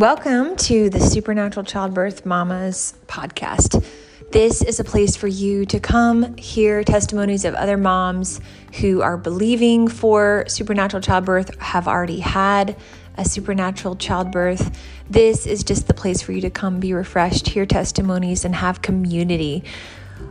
[0.00, 3.84] Welcome to the Supernatural Childbirth Mamas podcast.
[4.32, 8.40] This is a place for you to come hear testimonies of other moms
[8.80, 12.76] who are believing for supernatural childbirth, have already had
[13.18, 14.74] a supernatural childbirth.
[15.10, 18.80] This is just the place for you to come be refreshed, hear testimonies, and have
[18.80, 19.64] community.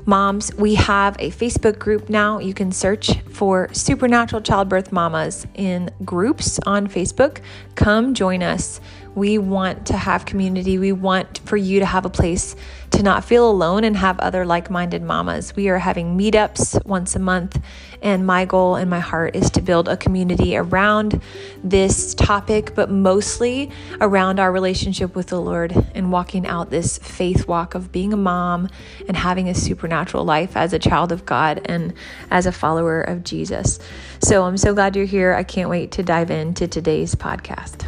[0.09, 2.39] Moms, we have a Facebook group now.
[2.39, 7.41] You can search for Supernatural Childbirth Mamas in groups on Facebook.
[7.75, 8.81] Come join us.
[9.13, 10.79] We want to have community.
[10.79, 12.55] We want for you to have a place
[12.91, 15.55] to not feel alone and have other like minded mamas.
[15.55, 17.61] We are having meetups once a month,
[18.01, 21.21] and my goal and my heart is to build a community around
[21.63, 23.71] this topic, but mostly
[24.01, 28.17] around our relationship with the Lord and walking out this faith walk of being a
[28.17, 28.69] mom
[29.07, 31.93] and having a supernatural life as a child of God and
[32.31, 33.79] as a follower of Jesus.
[34.21, 35.33] So I'm so glad you're here.
[35.33, 37.87] I can't wait to dive into today's podcast.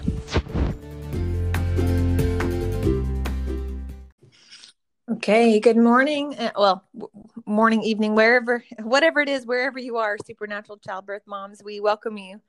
[5.10, 6.38] Okay, good morning.
[6.38, 6.88] Uh, well,
[7.46, 12.42] morning, evening, wherever, whatever it is, wherever you are, supernatural childbirth moms, we welcome you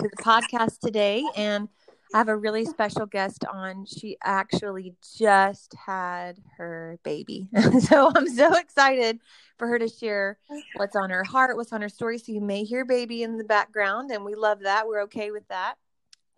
[0.00, 1.22] to the podcast today.
[1.36, 1.68] And
[2.16, 3.84] I have a really special guest on.
[3.84, 7.50] She actually just had her baby.
[7.80, 9.20] so I'm so excited
[9.58, 10.38] for her to share
[10.76, 12.16] what's on her heart, what's on her story.
[12.16, 14.88] So you may hear baby in the background, and we love that.
[14.88, 15.74] We're okay with that.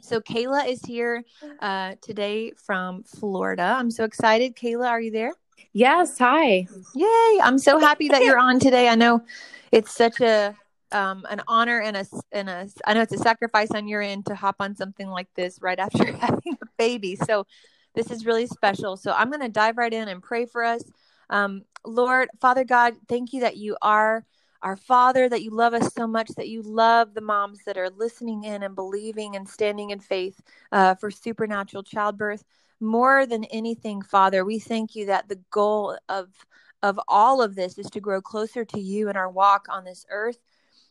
[0.00, 1.22] So Kayla is here
[1.60, 3.76] uh, today from Florida.
[3.78, 4.56] I'm so excited.
[4.56, 5.34] Kayla, are you there?
[5.74, 6.18] Yes.
[6.18, 6.66] Hi.
[6.96, 7.40] Yay.
[7.40, 8.88] I'm so happy that you're on today.
[8.88, 9.22] I know
[9.70, 10.56] it's such a
[10.92, 14.26] um, an honor and a and a I know it's a sacrifice on your end
[14.26, 17.16] to hop on something like this right after having a baby.
[17.16, 17.46] So
[17.94, 18.96] this is really special.
[18.96, 20.82] So I'm going to dive right in and pray for us.
[21.30, 24.24] Um, Lord, Father God, thank you that you are
[24.60, 27.90] our Father, that you love us so much, that you love the moms that are
[27.90, 30.40] listening in and believing and standing in faith
[30.72, 32.44] uh, for supernatural childbirth
[32.80, 36.28] more than anything, Father, we thank you that the goal of
[36.80, 40.06] of all of this is to grow closer to you in our walk on this
[40.10, 40.38] earth.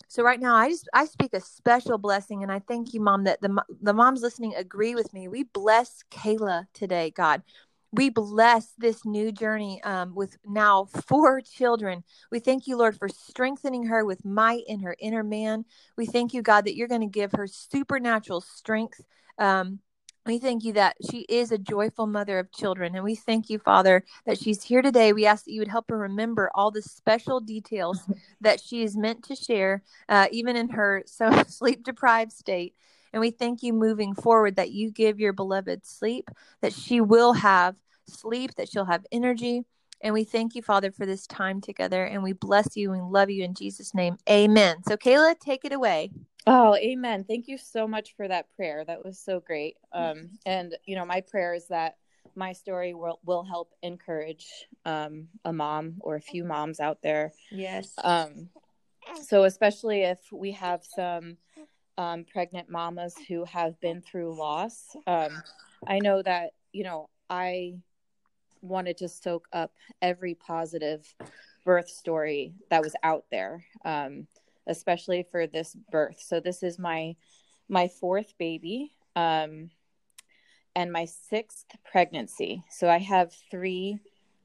[0.08, 3.26] So right now, I just I speak a special blessing, and I thank you, Mom,
[3.26, 5.28] that the the moms listening agree with me.
[5.28, 7.44] We bless Kayla today, God.
[7.92, 12.04] We bless this new journey um, with now four children.
[12.32, 15.66] We thank you, Lord, for strengthening her with might in her inner man.
[15.98, 19.02] We thank you, God, that you're going to give her supernatural strength.
[19.38, 19.80] Um,
[20.28, 22.96] we thank you that she is a joyful mother of children.
[22.96, 25.14] And we thank you, Father, that she's here today.
[25.14, 28.00] We ask that you would help her remember all the special details
[28.42, 32.76] that she is meant to share, uh, even in her so sleep deprived state.
[33.14, 36.30] And we thank you moving forward that you give your beloved sleep,
[36.62, 39.64] that she will have sleep, that she'll have energy.
[40.02, 42.04] And we thank you, Father, for this time together.
[42.04, 44.18] And we bless you and love you in Jesus' name.
[44.30, 44.84] Amen.
[44.88, 46.12] So, Kayla, take it away.
[46.48, 47.26] Oh, amen.
[47.26, 48.86] Thank you so much for that prayer.
[48.86, 49.76] That was so great.
[49.92, 51.98] Um, and, you know, my prayer is that
[52.36, 54.48] my story will, will help encourage
[54.86, 57.34] um, a mom or a few moms out there.
[57.52, 57.94] Yes.
[58.02, 58.50] Um,
[59.24, 61.38] so, especially if we have some
[61.98, 65.44] um, pregnant mamas who have been through loss, um,
[65.86, 67.76] I know that, you know, I
[68.62, 71.14] wanted to soak up every positive
[71.66, 73.66] birth story that was out there.
[73.84, 74.28] Um,
[74.68, 76.20] especially for this birth.
[76.20, 77.16] So this is my
[77.70, 79.72] my fourth baby um,
[80.76, 82.64] and my sixth pregnancy.
[82.70, 84.00] So I have three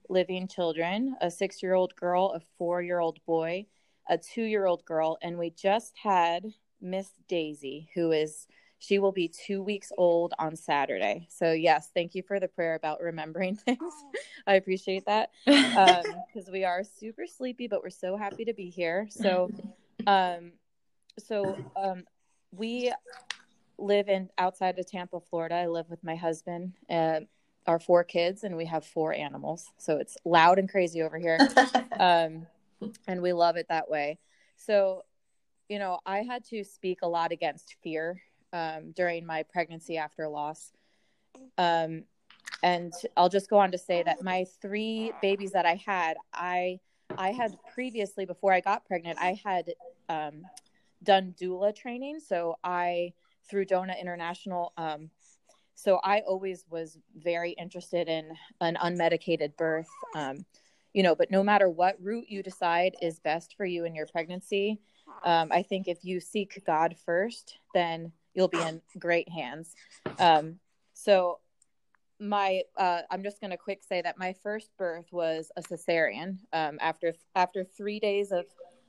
[0.08, 3.66] living children: a six-year-old girl, a four-year-old boy,
[4.08, 6.44] a two-year-old girl, and we just had
[6.80, 8.46] Miss Daisy, who is
[8.82, 11.28] she will be two weeks old on Saturday.
[11.30, 13.92] So yes, thank you for the prayer about remembering things.
[14.44, 16.06] I appreciate that because
[16.48, 19.06] um, we are super sleepy, but we're so happy to be here.
[19.08, 19.52] So
[20.06, 20.52] um,
[21.18, 22.04] so um,
[22.52, 22.92] we
[23.78, 25.56] live in outside of Tampa, Florida.
[25.56, 27.26] I live with my husband and
[27.66, 29.70] our four kids, and we have four animals.
[29.78, 31.38] So it's loud and crazy over here,
[32.00, 32.46] um,
[33.06, 34.18] and we love it that way.
[34.56, 35.04] So,
[35.68, 38.20] you know, I had to speak a lot against fear
[38.52, 40.72] um, during my pregnancy after loss.
[41.58, 42.04] Um,
[42.62, 46.78] and I'll just go on to say that my three babies that I had, I
[47.18, 49.74] I had previously, before I got pregnant, I had
[50.08, 50.42] um,
[51.02, 52.20] done doula training.
[52.20, 53.12] So I,
[53.48, 55.10] through DONA International, um,
[55.74, 59.88] so I always was very interested in an unmedicated birth.
[60.14, 60.44] Um,
[60.92, 64.06] you know, but no matter what route you decide is best for you in your
[64.06, 64.78] pregnancy,
[65.24, 69.74] um, I think if you seek God first, then you'll be in great hands.
[70.18, 70.58] Um,
[70.92, 71.38] so
[72.22, 76.38] my uh, i'm just going to quick say that my first birth was a cesarean
[76.52, 78.44] um, after after three days of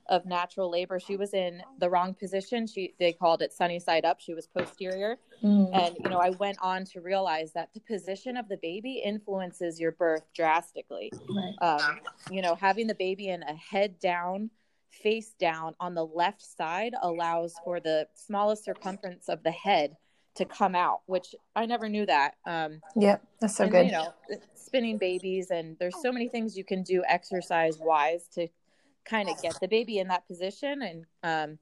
[0.08, 1.00] of natural labor.
[1.00, 2.66] She was in the wrong position.
[2.66, 4.20] She they called it sunny side up.
[4.20, 5.18] She was posterior.
[5.42, 5.70] Mm.
[5.72, 9.80] And you know, I went on to realize that the position of the baby influences
[9.80, 11.12] your birth drastically.
[11.28, 11.54] Right.
[11.60, 14.50] Um, you know, having the baby in a head down,
[14.90, 19.96] face down on the left side allows for the smallest circumference of the head
[20.36, 22.34] to come out, which I never knew that.
[22.44, 23.86] Um, yep, that's so and, good.
[23.86, 24.14] You know,
[24.54, 28.48] spinning babies, and there's so many things you can do exercise wise to
[29.04, 30.82] kind of get the baby in that position.
[30.82, 31.58] And, um,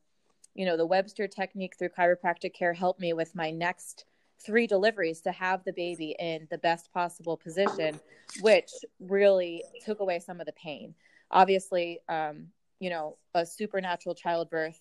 [0.54, 4.04] you know, the Webster technique through chiropractic care helped me with my next
[4.44, 8.00] three deliveries to have the baby in the best possible position,
[8.40, 10.94] which really took away some of the pain.
[11.30, 12.48] Obviously, um,
[12.80, 14.80] you know, a supernatural childbirth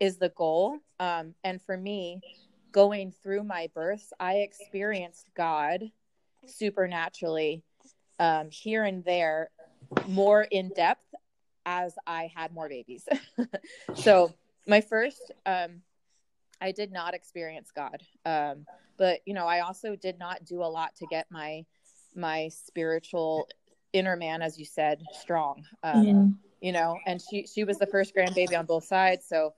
[0.00, 0.78] is the goal.
[0.98, 2.20] Um, and for me,
[2.72, 5.90] going through my births, I experienced God
[6.46, 7.62] supernaturally
[8.18, 9.50] um, here and there
[10.08, 11.03] more in depth
[11.66, 13.06] as I had more babies.
[13.94, 14.32] so
[14.66, 15.82] my first, um,
[16.60, 18.66] I did not experience God, um,
[18.96, 21.64] but you know, I also did not do a lot to get my
[22.14, 23.48] my spiritual
[23.92, 25.64] inner man, as you said, strong.
[25.82, 26.24] Um, yeah.
[26.60, 29.52] You know, and she she was the first grandbaby on both sides, so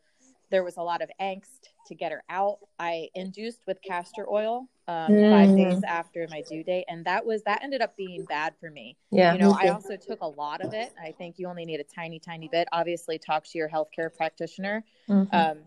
[0.50, 2.58] there was a lot of angst to get her out.
[2.78, 5.30] I induced with castor oil um, mm.
[5.30, 8.70] five days after my due date, and that was that ended up being bad for
[8.70, 8.96] me.
[9.10, 10.92] Yeah, you know, I also took a lot of it.
[11.02, 12.68] I think you only need a tiny, tiny bit.
[12.72, 14.84] Obviously, talk to your healthcare practitioner.
[15.08, 15.34] Mm-hmm.
[15.34, 15.58] Um,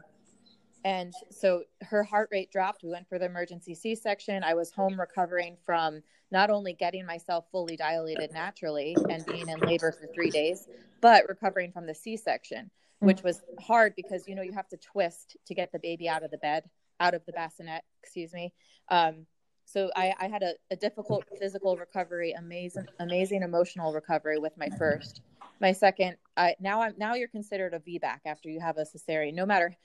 [0.86, 2.84] and so her heart rate dropped.
[2.84, 4.44] We went for the emergency C section.
[4.44, 6.02] I was home recovering from
[6.32, 10.68] not only getting myself fully dilated naturally and being in labor for three days,
[11.02, 12.70] but recovering from the C section
[13.00, 16.24] which was hard because you know you have to twist to get the baby out
[16.24, 16.64] of the bed
[17.00, 18.54] out of the bassinet excuse me.
[18.90, 19.26] Um,
[19.66, 24.70] so I, I had a, a, difficult physical recovery amazing amazing emotional recovery with my
[24.78, 25.22] first.
[25.62, 29.34] My second I, now i'm now you're considered a vbac after you have a cesarean.
[29.34, 29.76] No matter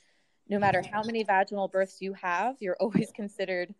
[0.48, 3.74] no matter how many vaginal births you have you're always considered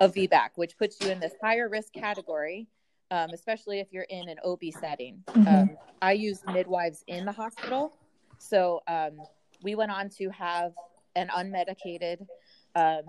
[0.00, 2.68] a vbac which puts you in this higher risk category
[3.10, 5.22] um, especially if you're in an ob setting.
[5.28, 5.48] Mm-hmm.
[5.48, 5.70] um,
[6.02, 7.97] i use midwives in the hospital
[8.38, 9.20] so um,
[9.62, 10.72] we went on to have
[11.16, 12.26] an unmedicated
[12.74, 13.02] um,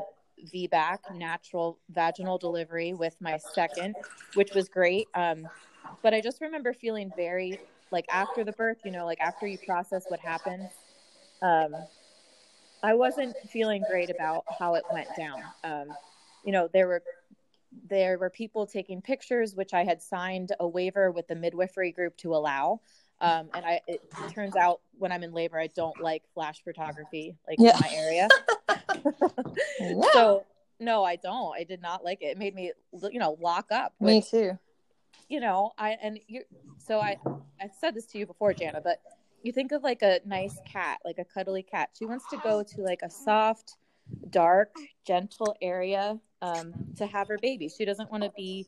[0.54, 3.96] VBAC, natural vaginal delivery, with my second,
[4.34, 5.08] which was great.
[5.14, 5.48] Um,
[6.02, 7.60] but I just remember feeling very
[7.92, 10.70] like after the birth, you know, like after you process what happened,
[11.42, 11.76] um,
[12.84, 15.42] I wasn't feeling great about how it went down.
[15.64, 15.94] Um,
[16.46, 17.04] you know, there were
[17.88, 22.18] there were people taking pictures, which I had signed a waiver with the midwifery group
[22.18, 22.82] to allow.
[23.22, 24.02] Um, and I, it
[24.34, 27.76] turns out when I'm in labor, I don't like flash photography, like yeah.
[27.76, 28.28] in my area.
[29.80, 30.02] yeah.
[30.14, 30.46] So
[30.80, 31.54] no, I don't.
[31.56, 32.28] I did not like it.
[32.28, 32.72] It made me,
[33.12, 33.94] you know, lock up.
[34.00, 34.58] With, me too.
[35.28, 36.44] You know, I and you.
[36.78, 37.18] So I,
[37.62, 39.02] I said this to you before, Jana, but
[39.44, 41.90] you think of like a nice cat, like a cuddly cat.
[41.98, 43.76] She wants to go to like a soft,
[44.30, 44.74] dark,
[45.06, 47.70] gentle area um, to have her baby.
[47.70, 48.68] She doesn't want to be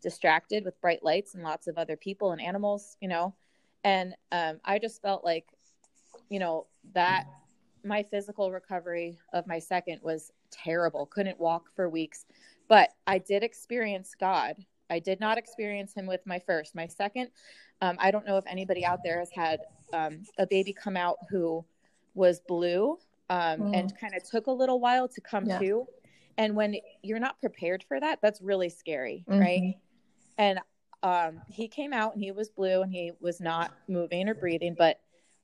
[0.00, 2.96] distracted with bright lights and lots of other people and animals.
[3.00, 3.34] You know
[3.84, 5.46] and um, i just felt like
[6.28, 7.26] you know that
[7.84, 12.26] my physical recovery of my second was terrible couldn't walk for weeks
[12.68, 14.56] but i did experience god
[14.90, 17.28] i did not experience him with my first my second
[17.82, 19.60] um, i don't know if anybody out there has had
[19.92, 21.64] um, a baby come out who
[22.14, 22.98] was blue
[23.30, 23.78] um, mm.
[23.78, 25.58] and kind of took a little while to come yeah.
[25.58, 25.86] to
[26.38, 29.40] and when you're not prepared for that that's really scary mm-hmm.
[29.40, 29.74] right
[30.38, 30.58] and
[31.02, 34.74] um, he came out and he was blue and he was not moving or breathing,
[34.76, 35.00] but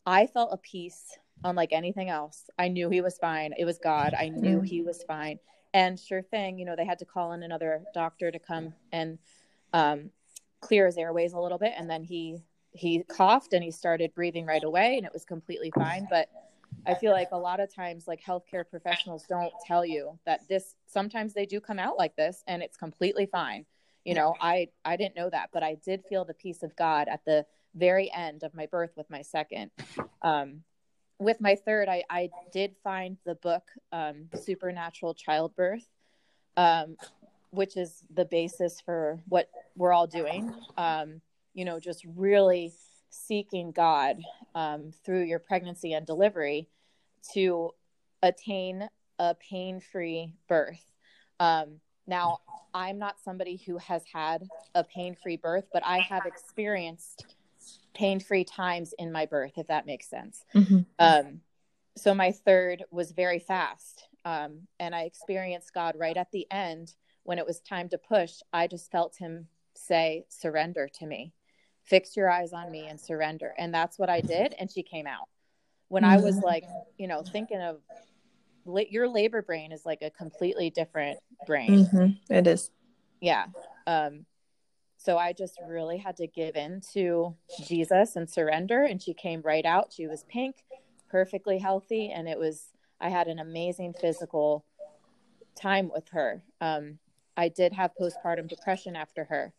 [0.07, 2.49] I felt a peace unlike anything else.
[2.59, 3.53] I knew he was fine.
[3.57, 4.15] It was God.
[4.15, 5.39] I knew he was fine.
[5.73, 9.19] And sure thing, you know, they had to call in another doctor to come and
[9.73, 10.11] um,
[10.61, 11.73] clear his airways a little bit.
[11.77, 12.39] And then he
[12.77, 16.09] he coughed and he started breathing right away, and it was completely fine.
[16.11, 16.29] But
[16.87, 20.75] I feel like a lot of times, like healthcare professionals don't tell you that this
[20.87, 23.65] sometimes they do come out like this, and it's completely fine
[24.05, 27.09] you know i i didn't know that but i did feel the peace of god
[27.09, 27.45] at the
[27.75, 29.69] very end of my birth with my second.
[30.23, 30.63] Um,
[31.19, 35.87] with my third i i did find the book um, supernatural childbirth
[36.57, 36.97] um,
[37.51, 40.53] which is the basis for what we're all doing.
[40.77, 41.21] Um,
[41.55, 42.73] you know just really
[43.11, 44.17] seeking god
[44.55, 46.69] um, through your pregnancy and delivery
[47.33, 47.71] to
[48.23, 50.85] attain a pain-free birth.
[51.39, 52.39] Um, now
[52.75, 57.27] I'm not somebody who has had a pain free birth, but I have experienced
[57.95, 60.45] pain free times in my birth, if that makes sense.
[60.55, 60.81] Mm-hmm.
[60.99, 61.41] Um,
[61.97, 64.09] so my third was very fast.
[64.25, 66.93] Um, and I experienced God right at the end
[67.23, 68.33] when it was time to push.
[68.53, 71.33] I just felt Him say, Surrender to me.
[71.85, 73.55] Fix your eyes on me and surrender.
[73.59, 74.55] And that's what I did.
[74.59, 75.29] And she came out.
[75.89, 76.03] when.
[76.03, 76.47] I was mm-hmm.
[76.47, 76.65] like,
[76.97, 77.81] you know, thinking of
[78.65, 81.87] your labor brain is like a completely different brain.
[81.87, 82.35] Mm-hmm.
[82.35, 82.71] It is.
[83.21, 83.47] Yeah.
[83.87, 84.27] Um,
[84.97, 88.85] so I just really had to give in to Jesus and surrender.
[88.85, 89.93] And she came right out.
[89.93, 90.65] She was pink,
[91.11, 92.11] perfectly healthy.
[92.11, 92.69] And it was,
[93.01, 94.65] I had an amazing physical
[95.55, 96.43] time with her.
[96.61, 96.99] Um,
[97.37, 99.53] I did have postpartum depression after her.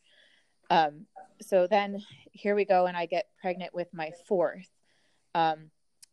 [0.69, 1.05] Um,
[1.41, 4.69] so then here we go, and I get pregnant with my fourth.
[5.33, 5.69] Um,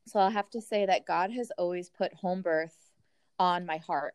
[0.07, 2.77] so I'll have to say that God has always put home birth
[3.39, 4.15] on my heart.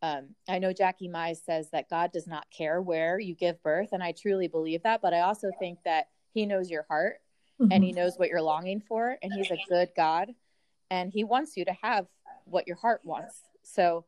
[0.00, 3.90] Um, I know Jackie Mize says that God does not care where you give birth,
[3.92, 5.02] and I truly believe that.
[5.02, 7.16] But I also think that He knows your heart
[7.60, 7.72] mm-hmm.
[7.72, 10.34] and He knows what you're longing for, and He's a good God,
[10.90, 12.06] and He wants you to have
[12.44, 13.42] what your heart wants.
[13.62, 14.04] So,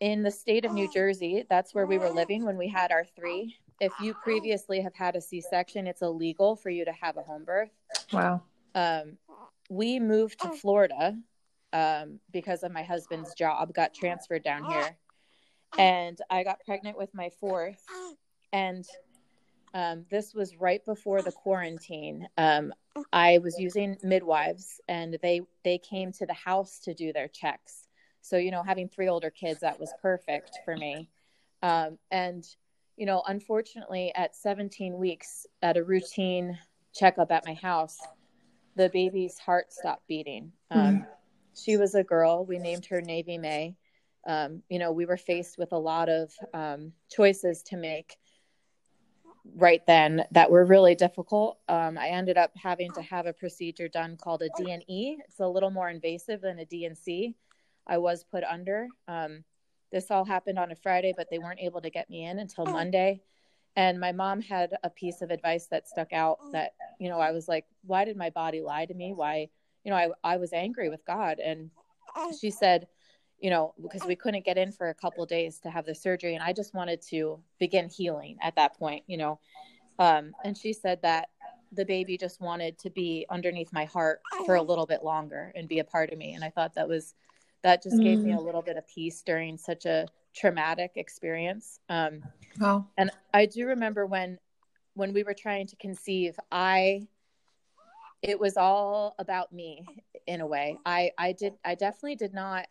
[0.00, 3.04] in the state of New Jersey, that's where we were living when we had our
[3.16, 3.56] three.
[3.80, 7.22] If you previously have had a C section, it's illegal for you to have a
[7.22, 7.70] home birth.
[8.12, 8.42] Wow.
[8.74, 9.18] Um,
[9.70, 11.16] we moved to Florida
[11.72, 14.96] um, because of my husband's job, got transferred down here.
[15.76, 17.82] And I got pregnant with my fourth.
[18.52, 18.86] And
[19.74, 22.28] um, this was right before the quarantine.
[22.38, 22.72] Um,
[23.12, 27.88] I was using midwives, and they they came to the house to do their checks.
[28.20, 31.10] So you know, having three older kids, that was perfect for me.
[31.62, 32.46] Um, and
[32.96, 36.56] you know, unfortunately, at 17 weeks, at a routine
[36.94, 37.98] checkup at my house,
[38.76, 40.52] the baby's heart stopped beating.
[40.72, 41.06] mm
[41.56, 42.44] she was a girl.
[42.44, 43.76] We named her Navy May.
[44.26, 48.16] Um, you know, we were faced with a lot of um, choices to make
[49.56, 51.58] right then that were really difficult.
[51.68, 55.18] Um, I ended up having to have a procedure done called a D&E.
[55.24, 57.34] It's a little more invasive than a D&C.
[57.86, 58.88] I was put under.
[59.06, 59.44] Um,
[59.92, 62.64] this all happened on a Friday, but they weren't able to get me in until
[62.64, 63.20] Monday.
[63.76, 67.32] And my mom had a piece of advice that stuck out that, you know, I
[67.32, 69.12] was like, why did my body lie to me?
[69.12, 69.48] Why?
[69.84, 71.38] you know, I, I was angry with God.
[71.38, 71.70] And
[72.40, 72.88] she said,
[73.38, 76.34] you know, because we couldn't get in for a couple days to have the surgery.
[76.34, 79.38] And I just wanted to begin healing at that point, you know.
[79.98, 81.28] Um, and she said that
[81.72, 85.68] the baby just wanted to be underneath my heart for a little bit longer and
[85.68, 86.32] be a part of me.
[86.34, 87.14] And I thought that was,
[87.62, 88.44] that just gave me a mm.
[88.44, 91.80] little bit of peace during such a traumatic experience.
[91.88, 92.22] Um,
[92.58, 92.86] wow.
[92.96, 94.38] And I do remember when,
[94.94, 97.06] when we were trying to conceive, I
[98.24, 99.86] it was all about me
[100.26, 100.78] in a way.
[100.86, 102.66] I I did I definitely did not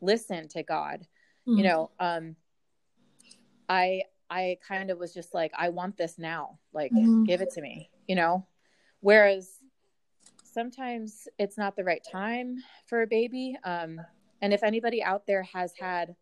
[0.00, 1.06] listen to God.
[1.48, 1.58] Mm-hmm.
[1.58, 2.36] You know, um
[3.68, 6.58] I I kind of was just like I want this now.
[6.72, 7.22] Like mm-hmm.
[7.22, 8.46] give it to me, you know?
[8.98, 9.48] Whereas
[10.42, 13.56] sometimes it's not the right time for a baby.
[13.62, 14.00] Um
[14.42, 16.16] and if anybody out there has had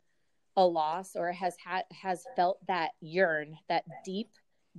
[0.58, 4.30] a loss or has had has felt that yearn, that deep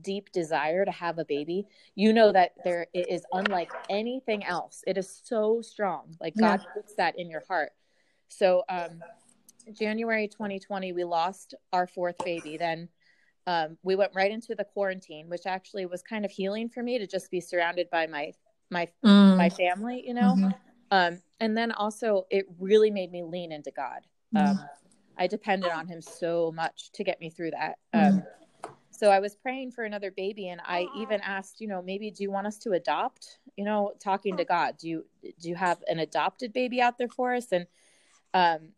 [0.02, 4.84] deep desire to have a baby, you know that there it is unlike anything else.
[4.86, 6.16] It is so strong.
[6.20, 6.74] Like God yeah.
[6.74, 7.72] puts that in your heart.
[8.28, 9.00] So um
[9.72, 12.58] January 2020 we lost our fourth baby.
[12.58, 12.90] Then
[13.48, 17.00] um, we went right into the quarantine, which actually was kind of healing for me
[17.00, 18.34] to just be surrounded by my
[18.70, 19.38] my mm.
[19.38, 20.36] my family, you know.
[20.38, 20.50] Mm-hmm.
[20.92, 24.02] Um, and then also it really made me lean into God.
[24.36, 24.60] Um,
[25.20, 27.78] I depended on Him so much to get me through that.
[27.94, 28.14] Mm.
[28.14, 28.24] Um,
[29.00, 32.22] so I was praying for another baby and I even asked, you know, maybe do
[32.22, 33.40] you want us to adopt?
[33.56, 35.06] You know, talking to God, do you
[35.42, 37.48] do you have an adopted baby out there for us?
[37.54, 37.66] And
[38.34, 38.74] um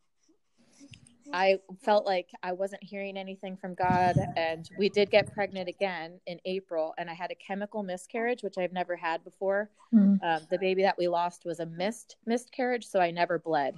[1.33, 6.19] I felt like I wasn't hearing anything from God and we did get pregnant again
[6.27, 9.71] in April and I had a chemical miscarriage which I've never had before.
[9.91, 10.21] Mm.
[10.21, 13.75] Um, the baby that we lost was a missed miscarriage so I never bled.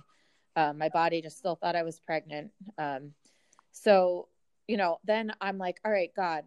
[0.56, 2.52] Um, my body just still thought I was pregnant.
[2.78, 3.12] Um,
[3.72, 4.28] so
[4.68, 6.46] you know, then I'm like, all right, God,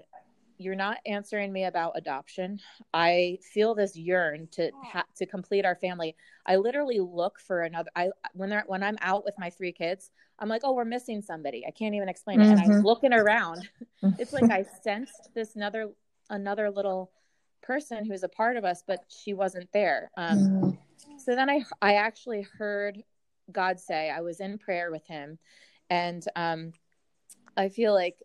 [0.59, 2.61] you're not answering me about adoption.
[2.95, 6.17] I feel this yearn to ha- to complete our family.
[6.47, 7.91] I literally look for another.
[7.95, 11.23] I when they're when I'm out with my three kids, I'm like, oh, we're missing
[11.23, 11.65] somebody.
[11.67, 12.51] I can't even explain mm-hmm.
[12.51, 12.53] it.
[12.53, 12.87] And I'm mm-hmm.
[12.87, 13.69] looking around.
[14.19, 15.91] it's like I sensed this another
[16.31, 17.11] another little
[17.63, 20.11] person who's a part of us, but she wasn't there.
[20.17, 20.71] Um, mm-hmm.
[21.19, 23.03] So then I I actually heard
[23.53, 25.38] God say I was in prayer with Him,
[25.91, 26.73] and um,
[27.57, 28.23] I feel like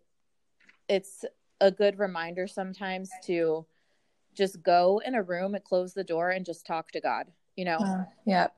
[0.88, 1.24] it's
[1.60, 3.64] a good reminder sometimes to
[4.34, 7.26] just go in a room and close the door and just talk to God,
[7.56, 7.76] you know?
[7.76, 8.48] Uh, yeah.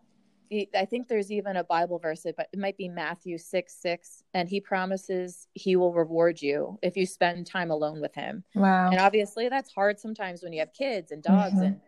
[0.75, 4.49] I think there's even a Bible verse, but it might be Matthew 6 6, and
[4.49, 8.45] he promises he will reward you if you spend time alone with him.
[8.55, 8.91] Wow.
[8.91, 11.65] And obviously, that's hard sometimes when you have kids and dogs mm-hmm.
[11.65, 11.81] and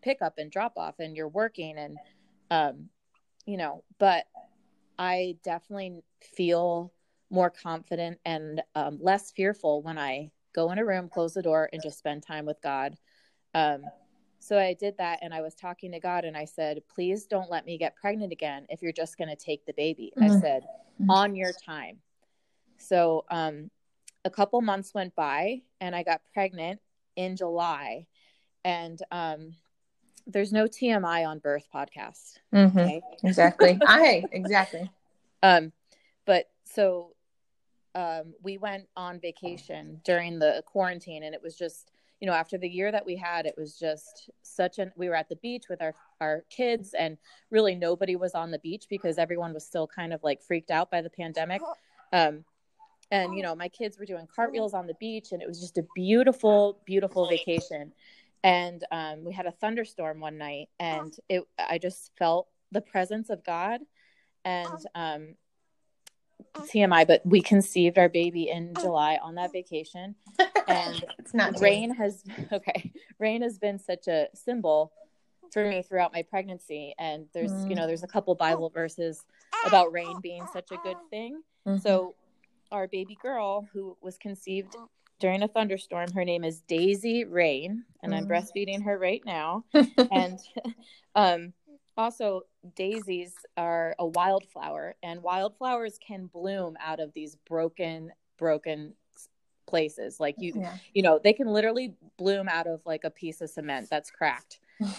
[0.00, 1.98] pick up and drop off and you're working, and,
[2.50, 2.88] um,
[3.46, 4.26] you know, but
[4.98, 6.92] I definitely feel
[7.30, 11.68] more confident and um, less fearful when I go in a room, close the door,
[11.72, 12.96] and just spend time with God.
[13.54, 13.84] Um,
[14.38, 17.50] So I did that and I was talking to God and I said, please don't
[17.50, 20.12] let me get pregnant again if you're just going to take the baby.
[20.20, 20.40] I Mhm.
[20.40, 20.68] said,
[21.00, 21.08] Mhm.
[21.08, 22.02] on your time.
[22.76, 23.70] So um,
[24.26, 26.80] a couple months went by and I got pregnant
[27.16, 28.06] in July.
[28.64, 29.56] And um,
[30.26, 32.38] there's no TMI on birth podcast.
[32.52, 32.70] Mhm.
[32.70, 33.02] Okay.
[33.22, 33.78] Exactly.
[33.86, 34.90] I exactly.
[35.42, 35.72] Um,
[36.24, 37.14] but so
[37.94, 42.58] um, we went on vacation during the quarantine, and it was just, you know, after
[42.58, 44.92] the year that we had, it was just such an.
[44.96, 47.18] We were at the beach with our our kids, and
[47.50, 50.90] really nobody was on the beach because everyone was still kind of like freaked out
[50.90, 51.60] by the pandemic.
[52.12, 52.44] Um,
[53.10, 55.78] and you know, my kids were doing cartwheels on the beach, and it was just
[55.78, 57.92] a beautiful, beautiful vacation.
[58.44, 61.44] And um, we had a thunderstorm one night, and it.
[61.58, 63.80] I just felt the presence of God,
[64.44, 65.34] and um,
[66.68, 70.14] TMI, but we conceived our baby in July on that vacation.
[70.66, 74.92] And it's not rain has okay, rain has been such a symbol
[75.52, 76.94] for me throughout my pregnancy.
[76.98, 77.68] And there's Mm.
[77.70, 79.24] you know there's a couple Bible verses
[79.66, 81.42] about rain being such a good thing.
[81.66, 81.82] Mhm.
[81.82, 82.14] So
[82.72, 84.74] our baby girl who was conceived
[85.20, 88.30] during a thunderstorm, her name is Daisy Rain, and I'm Mm.
[88.30, 89.64] breastfeeding her right now.
[90.10, 90.38] and
[91.14, 91.52] um
[91.96, 92.42] also
[92.74, 98.92] daisies are a wildflower and wildflowers can bloom out of these broken broken
[99.66, 100.74] places like you yeah.
[100.92, 104.58] you know they can literally bloom out of like a piece of cement that's cracked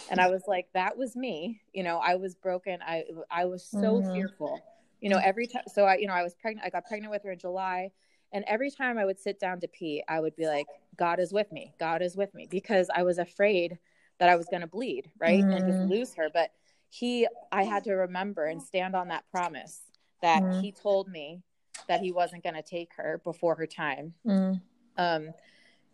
[0.10, 3.62] and i was like that was me you know i was broken i i was
[3.63, 4.13] so Mhm.
[4.13, 4.63] fearful
[5.01, 7.24] you know every time so i you know i was pregnant i got pregnant with
[7.24, 7.91] her in july
[8.36, 11.32] and every time i would sit down to pee i would be like god is
[11.34, 13.80] with me god is with me because i was afraid
[14.20, 15.89] that i was going to bleed right and just Mm.
[15.89, 16.51] lose her but
[16.89, 19.82] he i had to remember and stand on that promise
[20.22, 20.62] that Mm.
[20.62, 21.42] he told me
[21.88, 24.62] that he wasn't going to take her before her time Mm.
[24.98, 25.34] um,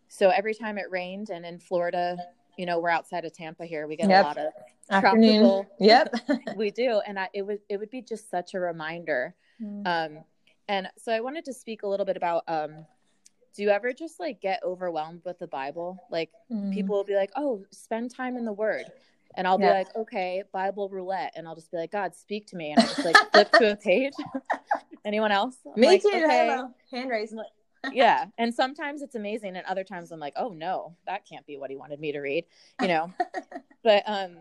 [0.08, 2.18] so every time it rained, and in Florida,
[2.58, 4.20] you know, we're outside of Tampa here, we get Yep.
[4.20, 4.52] a lot of
[4.90, 5.40] Afternoon.
[5.40, 5.66] tropical.
[5.80, 6.14] Yep.
[6.54, 9.34] we do, and I, it would it would be just such a reminder.
[9.58, 9.86] Mm.
[9.86, 10.24] Um,
[10.68, 12.44] and so I wanted to speak a little bit about.
[12.48, 12.86] Um,
[13.54, 16.02] do you ever just like get overwhelmed with the Bible?
[16.10, 16.72] Like Mm.
[16.72, 18.84] people will be like, "Oh, spend time in the Word,"
[19.34, 22.56] and I'll be like, "Okay, Bible roulette," and I'll just be like, "God, speak to
[22.56, 24.14] me," and I just like flip to a page.
[25.04, 25.56] Anyone else?
[25.66, 26.08] I'm Me like, too.
[26.08, 26.70] "Okay." Hello.
[26.90, 27.34] Hand raised.
[27.92, 31.56] yeah and sometimes it's amazing and other times i'm like oh no that can't be
[31.56, 32.44] what he wanted me to read
[32.80, 33.12] you know
[33.82, 34.36] but um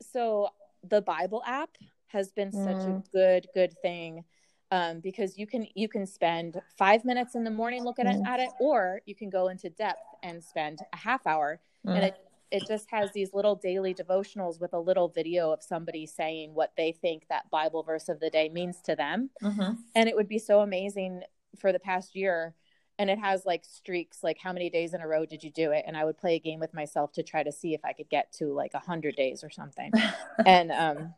[0.00, 0.48] so
[0.88, 1.70] the bible app
[2.06, 3.12] has been such a Mm.
[3.12, 4.24] good good thing
[4.70, 8.26] um because you can you can spend five minutes in the morning looking at, Mm.
[8.26, 12.08] at it or you can go into depth and spend a half hour and Mm.
[12.08, 12.14] it
[12.50, 16.72] it just has these little daily devotionals with a little video of somebody saying what
[16.76, 19.78] they think that bible verse of the day means to them Mhm.
[19.94, 21.22] and it would be so amazing
[21.56, 22.54] for the past year
[22.98, 25.70] and it has like streaks like how many days in a row did you do
[25.72, 27.92] it and i would play a game with myself to try to see if i
[27.92, 29.92] could get to like a 100 days or something
[30.46, 31.14] and um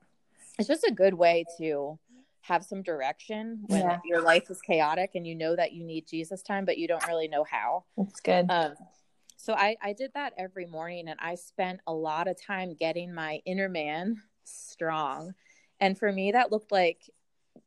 [0.58, 1.98] it's just a good way to
[2.42, 4.00] have some direction when Yeah.
[4.04, 7.06] your life is chaotic and you know that you need jesus time but you don't
[7.06, 8.50] really know how That's good.
[8.50, 8.74] um
[9.36, 13.14] so i i did that every morning and i spent a lot of time getting
[13.14, 15.34] my inner man strong
[15.80, 17.08] and for me that looked like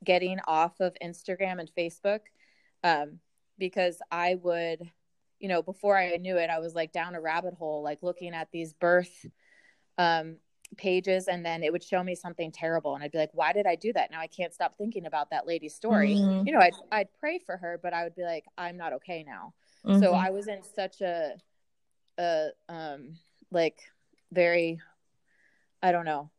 [0.04, 2.20] getting off of instagram and facebook
[2.84, 3.20] um,
[3.58, 4.92] because I would,
[5.40, 8.36] you know, before I knew it, I was like down a rabbit hole, like looking
[8.36, 9.26] at these birth
[9.98, 10.36] um,
[10.78, 13.65] pages, and then it would show me something terrible, and I'd be like, "Why did
[13.65, 16.15] I do that?" Now I can't stop thinking about that lady's story.
[16.15, 16.45] Mhm.
[16.45, 19.23] You know, I'd I'd pray for her, but I would be like, "I'm not okay
[19.23, 19.54] now."
[19.86, 20.25] So Mhm.
[20.25, 21.38] I was in such a,
[22.17, 23.17] a um,
[23.51, 23.80] like
[24.32, 24.80] very,
[25.82, 26.32] I don't know,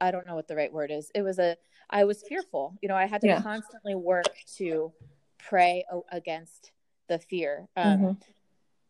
[0.00, 1.10] I don't know what the right word is.
[1.14, 1.56] It was a,
[1.90, 2.76] I was fearful.
[2.82, 3.42] You know, I had to Yeah.
[3.42, 4.92] constantly work to
[5.38, 6.72] pray o- against
[7.08, 7.68] the fear.
[7.76, 8.22] Um, Mhm.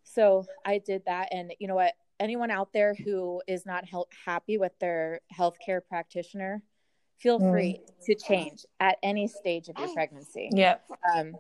[0.04, 1.94] So I did that, and you know what?
[2.18, 3.84] Anyone out there who is not
[4.24, 6.62] happy with their healthcare practitioner,
[7.18, 7.50] feel Mm.
[7.50, 10.86] free to change at any stage of your pregnancy Yep.
[11.14, 11.34] um,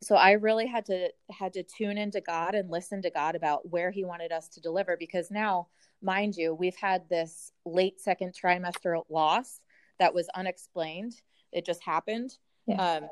[0.00, 3.68] so i really had to had to tune into god and listen to god about
[3.68, 5.68] where he wanted us to deliver because now
[6.00, 9.60] mind you we've had this late second trimester loss
[9.98, 11.20] that was unexplained
[11.52, 12.82] it just happened Yeah.
[13.02, 13.10] um,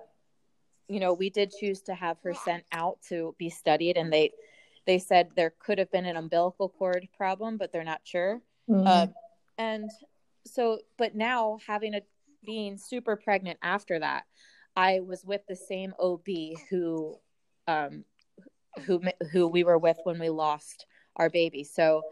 [0.88, 4.32] you know we did choose to have her sent out to be studied and they
[4.90, 8.42] they said there could have been an umbilical cord problem but they're not sure.
[8.68, 8.86] Mhm.
[8.88, 9.14] um,
[9.56, 9.88] and
[10.44, 12.00] so but now having a
[12.44, 14.24] being super pregnant after that
[14.74, 16.26] i was with the same ob
[16.68, 17.16] who
[17.68, 18.04] um
[18.84, 19.00] who
[19.30, 21.62] who we were with when we lost our baby.
[21.62, 22.02] So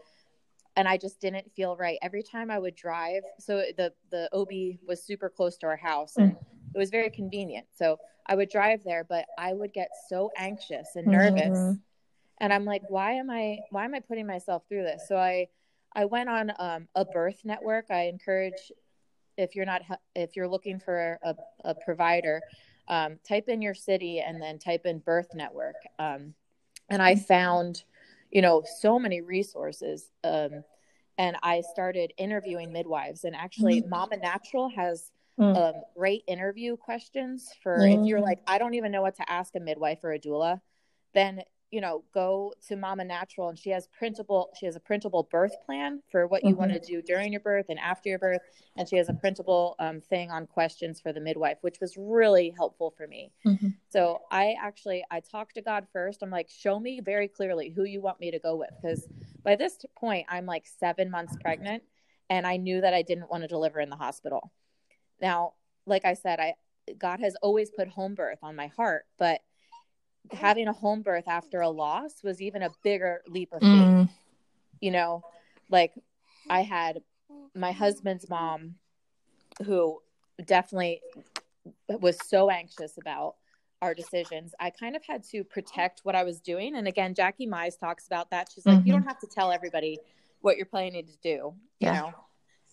[0.77, 1.97] and i just didn't feel right.
[2.01, 4.51] Every time i would drive so the the ob
[4.87, 6.37] was super close to our house and
[6.73, 7.67] it was very convenient.
[7.75, 11.81] So i would drive there but i would get so anxious and nervous Mhm.
[12.39, 15.47] And i'm like why am i why am i putting myself through this so i
[15.93, 17.85] I went on um, a birth network.
[17.89, 18.71] I encourage
[19.37, 19.81] if you're not
[20.15, 22.41] if you're looking for a, a provider,
[22.87, 25.75] um, type in your city and then type in birth network.
[25.97, 26.33] Um,
[26.89, 27.83] and I found,
[28.31, 30.09] you know, so many resources.
[30.23, 30.63] Um,
[31.17, 33.23] and I started interviewing midwives.
[33.23, 33.89] And actually, mm-hmm.
[33.89, 35.55] Mama Natural has mm.
[35.55, 37.99] um, great interview questions for mm.
[37.99, 40.61] if you're like, I don't even know what to ask a midwife or a doula,
[41.13, 41.41] then
[41.71, 45.53] you know go to mama natural and she has printable she has a printable birth
[45.65, 46.59] plan for what you mm-hmm.
[46.59, 48.41] want to do during your birth and after your birth.
[48.75, 52.53] And she has a printable um, thing on questions for the midwife which was really
[52.55, 53.31] helpful for me.
[53.45, 53.69] Mm-hmm.
[53.89, 56.23] so i actually i talked to god first.
[56.23, 58.71] I'm like show me very clearly who you want me to go with.
[58.81, 59.07] Because
[59.43, 61.83] by this point i'm like seven months pregnant
[62.29, 64.51] and i knew that i didn't want to deliver in the hospital.
[65.21, 65.53] Now
[65.85, 66.53] like i said i
[66.97, 69.41] god has always put home birth on my heart but
[70.31, 73.69] having a home birth after a loss was even a bigger leap of faith.
[73.69, 74.09] Mm.
[74.81, 75.23] You know,
[75.69, 75.93] like
[76.49, 77.01] I had
[77.55, 78.75] my husband's mom
[79.65, 79.99] who
[80.45, 81.01] definitely
[81.87, 83.35] was so anxious about
[83.81, 84.53] our decisions.
[84.59, 86.75] I kind of had to protect what I was doing.
[86.75, 88.49] And again, Jackie Mize talks about that.
[88.53, 88.87] She's like, mm-hmm.
[88.87, 89.99] you don't have to tell everybody
[90.41, 91.93] what you're planning to do, yeah.
[91.93, 92.13] you know?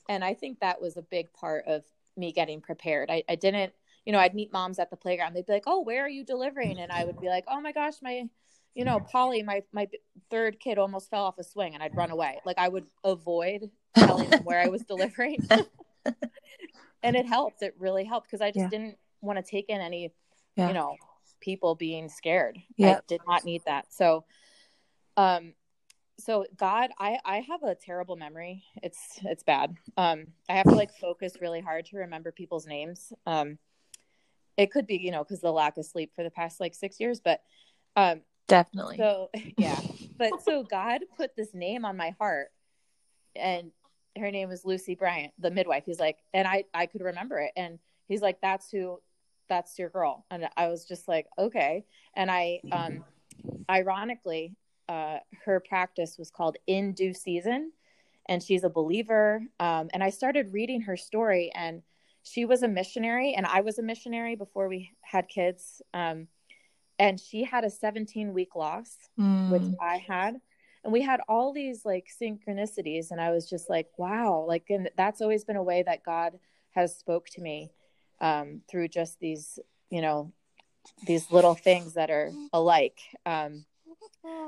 [0.08, 1.84] And I think that was a big part of
[2.16, 3.10] me getting prepared.
[3.10, 3.72] I, I didn't
[4.06, 5.34] you know, I'd meet moms at the playground.
[5.34, 7.72] They'd be like, "Oh, where are you delivering?" And I would be like, "Oh my
[7.72, 8.28] gosh, my,
[8.74, 9.88] you know, Polly, my my
[10.30, 12.40] third kid almost fell off a swing," and I'd run away.
[12.46, 15.46] Like I would avoid telling them where I was delivering,
[17.02, 17.62] and it helped.
[17.62, 18.68] It really helped because I just yeah.
[18.68, 20.12] didn't want to take in any,
[20.54, 20.68] yeah.
[20.68, 20.96] you know,
[21.40, 22.56] people being scared.
[22.76, 23.92] Yeah, I did not need that.
[23.92, 24.24] So,
[25.16, 25.52] um,
[26.18, 30.74] so god i i have a terrible memory it's it's bad um i have to
[30.74, 33.58] like focus really hard to remember people's names um
[34.56, 36.98] it could be you know because the lack of sleep for the past like six
[37.00, 37.42] years but
[37.96, 38.96] um definitely.
[38.96, 39.80] so yeah.
[40.18, 42.48] But so god put this name on my heart
[43.34, 43.70] and
[44.18, 45.84] her name was lucy bryant the midwife.
[45.84, 48.98] He's like and i i could remember it and he's like that's who
[49.48, 50.24] that's your girl.
[50.30, 51.84] And i was just like okay.
[52.14, 53.04] And i um
[53.70, 54.56] ironically
[54.88, 57.72] uh her practice was called in due season
[58.26, 61.82] and she's a believer um and i started reading her story and
[62.26, 65.80] she was a missionary and I was a missionary before we had kids.
[65.94, 66.26] Um,
[66.98, 69.50] and she had a 17 week loss, mm.
[69.50, 70.40] which I had.
[70.82, 73.12] And we had all these like synchronicities.
[73.12, 76.32] And I was just like, wow, like, and that's always been a way that God
[76.72, 77.70] has spoke to me
[78.20, 79.60] um, through just these,
[79.90, 80.32] you know,
[81.06, 82.98] these little things that are alike.
[83.24, 83.64] Um,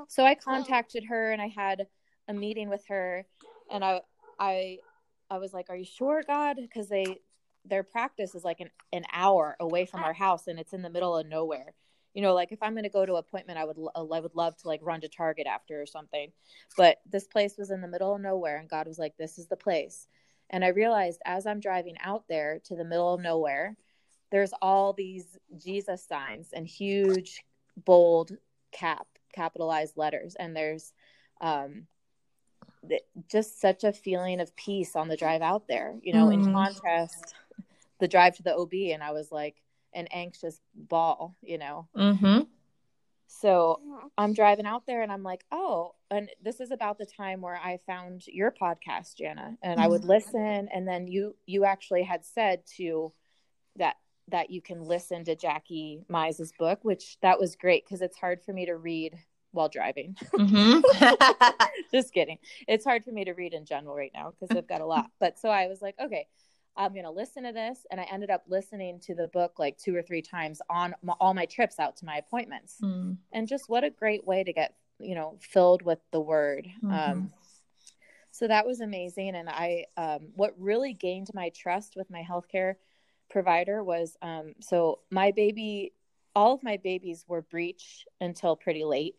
[0.08, 1.86] so I contacted her and I had
[2.26, 3.24] a meeting with her
[3.70, 4.00] and I,
[4.36, 4.78] I,
[5.30, 7.18] I was like, "Are you sure, God?" Because they
[7.68, 10.90] their practice is like an, an hour away from our house and it's in the
[10.90, 11.74] middle of nowhere.
[12.14, 14.56] You know like if i'm going to go to appointment i would i would love
[14.56, 16.32] to like run to target after or something.
[16.76, 19.46] But this place was in the middle of nowhere and god was like this is
[19.46, 20.08] the place.
[20.50, 23.76] And i realized as i'm driving out there to the middle of nowhere
[24.30, 27.44] there's all these jesus signs and huge
[27.76, 28.32] bold
[28.72, 30.34] cap capitalized letters.
[30.38, 30.92] And there's
[31.40, 31.86] um
[33.30, 36.34] just such a feeling of peace on the drive out there you know mm.
[36.34, 37.34] in contrast
[38.00, 39.56] the drive to the OB and I was like
[39.94, 41.88] an anxious ball, you know.
[41.96, 42.42] Mm-hmm.
[43.26, 43.80] So
[44.16, 47.56] I'm driving out there and I'm like, oh, and this is about the time where
[47.62, 49.80] I found your podcast, Jana, and mm-hmm.
[49.80, 50.10] I would mm-hmm.
[50.10, 50.68] listen.
[50.72, 53.12] And then you you actually had said to
[53.76, 53.96] that
[54.28, 58.42] that you can listen to Jackie Mize's book, which that was great because it's hard
[58.42, 59.18] for me to read
[59.52, 60.16] while driving.
[60.34, 60.80] Mm-hmm.
[61.92, 62.38] Just kidding.
[62.66, 65.10] It's hard for me to read in general right now because I've got a lot.
[65.20, 66.26] But so I was like, okay,
[66.78, 67.84] I'm going to listen to this.
[67.90, 71.14] And I ended up listening to the book like two or three times on my,
[71.20, 72.76] all my trips out to my appointments.
[72.82, 73.18] Mm.
[73.32, 76.68] And just what a great way to get, you know, filled with the word.
[76.82, 76.92] Mm-hmm.
[77.10, 77.32] Um,
[78.30, 79.34] so that was amazing.
[79.34, 82.76] And I, um, what really gained my trust with my healthcare
[83.28, 85.92] provider was um, so my baby,
[86.36, 89.16] all of my babies were breech until pretty late.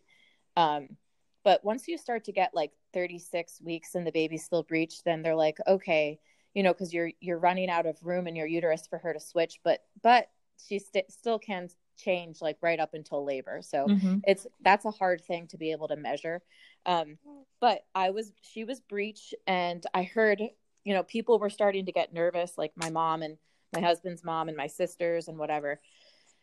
[0.56, 0.96] Um,
[1.44, 5.20] but once you start to get like 36 weeks and the baby's still breech, then
[5.20, 6.18] they're like, okay,
[6.54, 9.20] you know because you're you're running out of room in your uterus for her to
[9.20, 10.28] switch but but
[10.68, 13.60] she st- still can change like right up until labor.
[13.62, 14.18] So mm-hmm.
[14.26, 16.42] it's that's a hard thing to be able to measure.
[16.86, 17.18] Um
[17.60, 20.40] but i was she was breech and i heard
[20.84, 23.36] you know people were starting to get nervous like my mom and
[23.74, 25.80] my husband's mom and my sisters and whatever.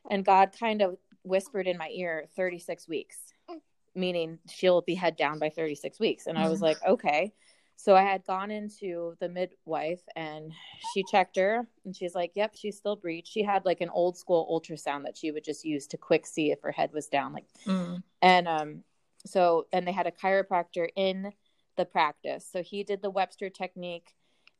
[0.09, 3.17] And god kind of whispered in my ear 36 weeks
[3.95, 6.27] meaning she'll be head down by 36 weeks.
[6.27, 6.65] And i was mm-hmm.
[6.65, 7.33] like okay
[7.79, 10.51] so I had gone into the midwife and
[10.93, 13.27] she checked her and she's like, Yep, she's still breech.
[13.27, 16.51] She had like an old school ultrasound that she would just use to quick see
[16.51, 17.33] if her head was down.
[17.33, 18.01] Like mm.
[18.21, 18.83] and um
[19.25, 21.31] so and they had a chiropractor in
[21.77, 22.49] the practice.
[22.51, 24.11] So he did the Webster technique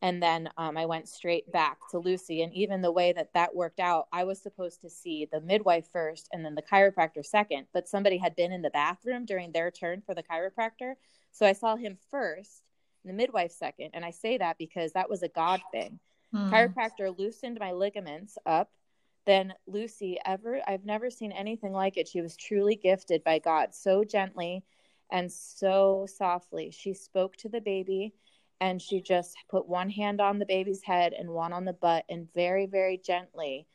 [0.03, 2.43] and then um, I went straight back to Lucy.
[2.43, 5.87] And even the way that that worked out, I was supposed to see the midwife
[5.91, 9.71] first and then the chiropractor second, but somebody had been in the bathroom during their
[9.71, 10.93] turn for the chiropractor.
[11.31, 12.61] So I saw him first,
[13.07, 13.91] the midwife second.
[13.93, 15.99] And I say that because that was a God thing.
[16.31, 16.53] Hmm.
[16.53, 18.71] Chiropractor loosened my ligaments up.
[19.25, 22.07] Then Lucy, ever, I've never seen anything like it.
[22.07, 24.63] She was truly gifted by God so gently
[25.11, 26.71] and so softly.
[26.71, 28.13] She spoke to the baby
[28.59, 32.05] and she just put one hand on the baby's head and one on the butt
[32.09, 33.67] and very very gently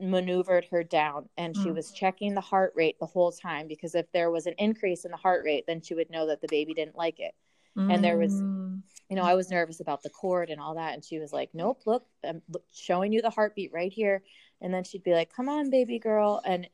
[0.00, 1.74] maneuvered her down and she mm.
[1.74, 5.10] was checking the heart rate the whole time because if there was an increase in
[5.10, 7.34] the heart rate then she would know that the baby didn't like it
[7.76, 7.92] mm.
[7.92, 8.80] and there was mm.
[9.08, 11.50] you know i was nervous about the cord and all that and she was like
[11.54, 14.22] nope look i'm showing you the heartbeat right here
[14.60, 16.68] and then she'd be like come on baby girl and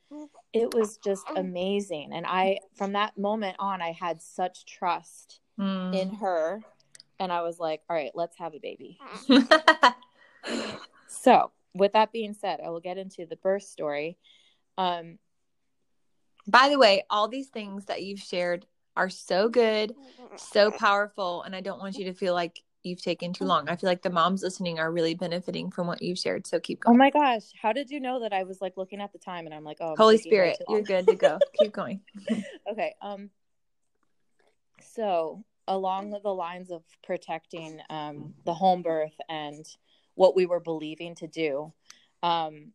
[0.53, 5.95] it was just amazing and i from that moment on i had such trust mm.
[5.95, 6.63] in her
[7.21, 8.99] and I was like, all right, let's have a baby.
[11.07, 14.17] so, with that being said, I will get into the birth story.
[14.79, 15.19] Um,
[16.49, 19.95] By the way, all these things that you've shared are so good,
[20.37, 23.69] so powerful, and I don't want you to feel like you've taken too long.
[23.69, 26.47] I feel like the moms listening are really benefiting from what you've shared.
[26.47, 26.97] So keep going.
[26.97, 29.47] Oh my gosh, how did you know that I was like looking at the time
[29.47, 31.39] and I'm like, oh, I'm Holy Spirit, you're good to go.
[31.55, 32.01] keep going.
[32.71, 32.95] okay.
[33.03, 33.31] Um.
[34.81, 39.65] So along the lines of protecting um, the home birth and
[40.15, 41.73] what we were believing to do.
[42.23, 42.73] Um,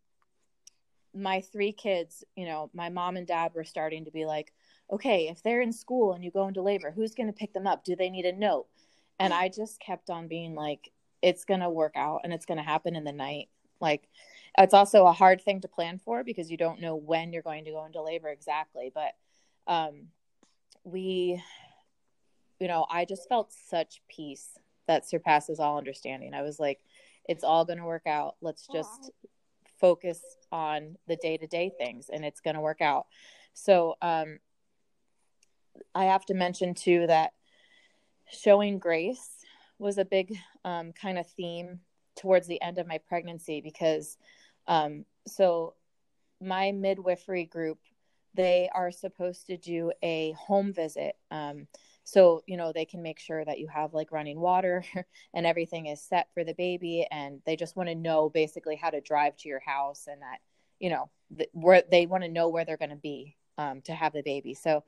[1.15, 4.53] my three kids, you know, my mom and dad were starting to be like,
[4.91, 7.67] okay, if they're in school and you go into labor, who's going to pick them
[7.67, 7.83] up?
[7.83, 8.67] Do they need a note?
[9.19, 12.57] And I just kept on being like, it's going to work out and it's going
[12.57, 13.49] to happen in the night.
[13.79, 14.07] Like,
[14.57, 17.65] it's also a hard thing to plan for because you don't know when you're going
[17.65, 18.91] to go into labor exactly.
[18.93, 19.13] But
[19.67, 20.09] um,
[20.83, 21.41] we
[22.59, 26.33] you know, I just felt such peace that surpasses all understanding.
[26.33, 26.79] I was like,
[27.27, 28.35] it's all going to work out.
[28.41, 29.11] Let's just
[29.79, 33.07] focus on the day to day things and it's going to work out.
[33.53, 34.39] So, um,
[35.93, 37.31] I have to mention too that
[38.31, 39.29] showing grace
[39.77, 41.79] was a big um, kind of theme
[42.17, 44.17] towards the end of my pregnancy because,
[44.67, 45.73] um, so
[46.41, 47.79] my midwifery group,
[48.33, 51.15] they are supposed to do a home visit.
[51.31, 51.67] Um,
[52.05, 54.85] so you know they can make sure that you have like running water
[55.33, 58.89] and everything is set for the baby and they just want to know basically how
[58.89, 60.37] to drive to your house and that
[60.79, 63.93] you know the, where they want to know where they're going to be um, to
[63.93, 64.83] have the baby so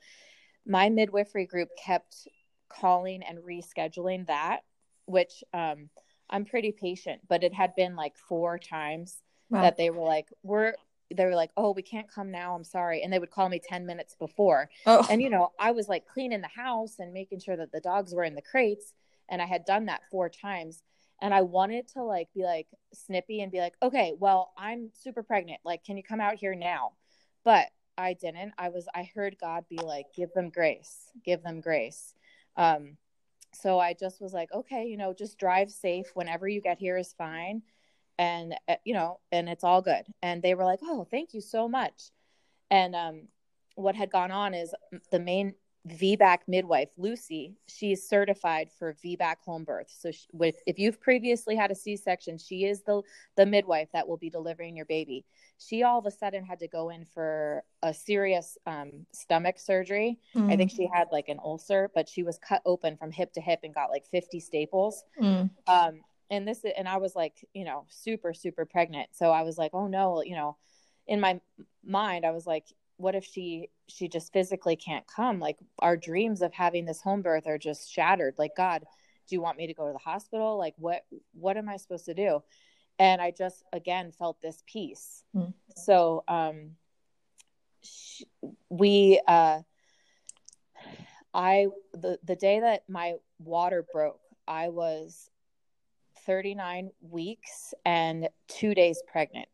[0.65, 2.27] my midwifery group kept
[2.69, 4.59] calling and rescheduling that
[5.05, 5.89] which um,
[6.29, 9.17] i'm pretty patient but it had been like four times
[9.49, 9.61] wow.
[9.61, 10.73] that they were like we're
[11.13, 12.55] they were like, "Oh, we can't come now.
[12.55, 14.69] I'm sorry." And they would call me 10 minutes before.
[14.85, 15.05] Oh.
[15.09, 18.13] And you know, I was like cleaning the house and making sure that the dogs
[18.13, 18.93] were in the crates,
[19.29, 20.83] and I had done that four times.
[21.21, 25.23] And I wanted to like be like snippy and be like, "Okay, well, I'm super
[25.23, 25.61] pregnant.
[25.63, 26.93] Like, can you come out here now?"
[27.43, 27.67] But
[27.97, 28.53] I didn't.
[28.57, 31.11] I was I heard God be like, "Give them grace.
[31.25, 32.13] Give them grace."
[32.55, 32.97] Um
[33.53, 36.97] so I just was like, "Okay, you know, just drive safe whenever you get here
[36.97, 37.63] is fine."
[38.17, 40.05] And uh, you know and it's all good.
[40.21, 42.11] And they were like oh thank you so much.
[42.69, 43.27] And um
[43.75, 44.73] what had gone on is
[45.11, 45.53] the main
[45.87, 49.93] VBAC midwife Lucy she's certified for VBAC home birth.
[49.97, 53.01] So she, with if you've previously had a C-section she is the
[53.35, 55.25] the midwife that will be delivering your baby.
[55.59, 60.19] She all of a sudden had to go in for a serious um, stomach surgery.
[60.35, 60.51] Mm.
[60.51, 63.41] I think she had like an ulcer but she was cut open from hip to
[63.41, 65.03] hip and got like 50 staples.
[65.21, 65.49] Mm.
[65.67, 69.09] um, and this and I was like, you know, super super pregnant.
[69.13, 70.57] So I was like, oh no, you know,
[71.07, 71.39] in my
[71.83, 72.65] mind I was like,
[72.97, 75.39] what if she she just physically can't come?
[75.39, 78.35] Like our dreams of having this home birth are just shattered.
[78.37, 78.83] Like God,
[79.27, 80.57] do you want me to go to the hospital?
[80.57, 82.43] Like what what am I supposed to do?
[82.99, 85.23] And I just again felt this peace.
[85.35, 85.53] Mm.
[85.75, 86.71] So um
[87.81, 88.25] she,
[88.69, 89.61] we uh
[91.33, 95.29] I the the day that my water broke, I was
[96.27, 99.47] 39 weeks and two days pregnant.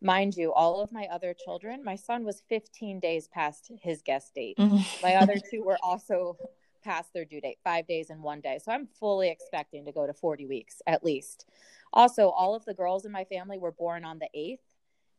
[0.00, 4.34] Mind you, all of my other children, my son was 15 days past his guest
[4.34, 4.56] date.
[4.58, 4.76] Mm-hmm.
[5.02, 6.36] my other two were also
[6.84, 8.60] past their due date, five days and one day.
[8.64, 11.46] So I'm fully expecting to go to 40 weeks at least.
[11.92, 14.58] Also, all of the girls in my family were born on the 8th,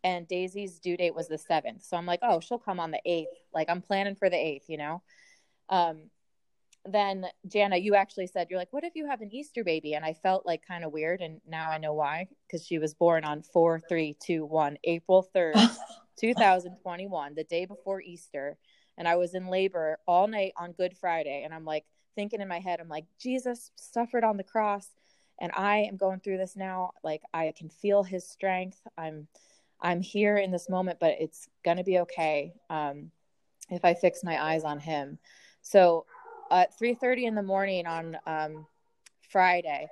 [0.04, 1.84] and Daisy's due date was the 7th.
[1.84, 3.26] So I'm like, oh, she'll come on the 8th.
[3.54, 5.02] Like I'm planning for the 8th, you know?
[5.68, 6.04] Um,
[6.86, 9.94] then Jana, you actually said you're like, what if you have an Easter baby?
[9.94, 12.94] And I felt like kind of weird, and now I know why because she was
[12.94, 15.56] born on four, three, two, one, April third,
[16.18, 18.58] two thousand twenty-one, the day before Easter,
[18.98, 22.48] and I was in labor all night on Good Friday, and I'm like thinking in
[22.48, 24.90] my head, I'm like, Jesus suffered on the cross
[25.40, 26.92] and I am going through this now.
[27.04, 28.82] Like I can feel his strength.
[28.98, 29.28] I'm
[29.82, 32.54] I'm here in this moment, but it's gonna be okay.
[32.70, 33.12] Um,
[33.70, 35.18] if I fix my eyes on him.
[35.62, 36.06] So
[36.52, 38.68] at 3:30 in the morning on um,
[39.30, 39.88] Friday,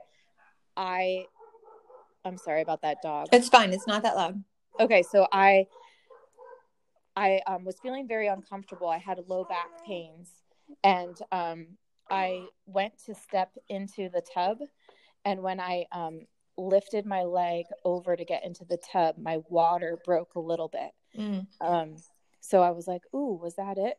[0.75, 1.25] I
[2.25, 3.27] I'm sorry about that dog.
[3.31, 3.71] It's fine.
[3.71, 4.43] It's not that loud.
[4.79, 5.67] Okay, so I
[7.15, 8.87] I um, was feeling very uncomfortable.
[8.87, 10.29] I had low back pains,
[10.83, 11.67] and um,
[12.09, 14.59] I went to step into the tub,
[15.25, 19.97] and when I um, lifted my leg over to get into the tub, my water
[20.05, 20.91] broke a little bit.
[21.17, 21.47] Mm.
[21.59, 21.95] Um,
[22.39, 23.97] so I was like, "Ooh, was that it?"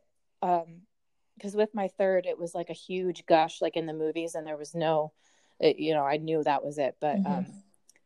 [1.39, 4.47] Because with my third, it was like a huge gush, like in the movies, and
[4.47, 5.13] there was no,
[5.61, 6.97] it, you know, I knew that was it.
[7.01, 7.33] But mm-hmm.
[7.33, 7.47] um,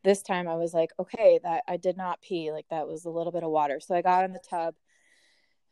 [0.04, 2.52] this time, I was like, "Okay, that I did not pee.
[2.52, 4.74] Like that was a little bit of water." So I got in the tub,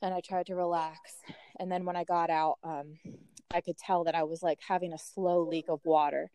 [0.03, 0.99] and I tried to relax.
[1.59, 2.99] And then when I got out, um,
[3.53, 6.31] I could tell that I was like having a slow leak of water.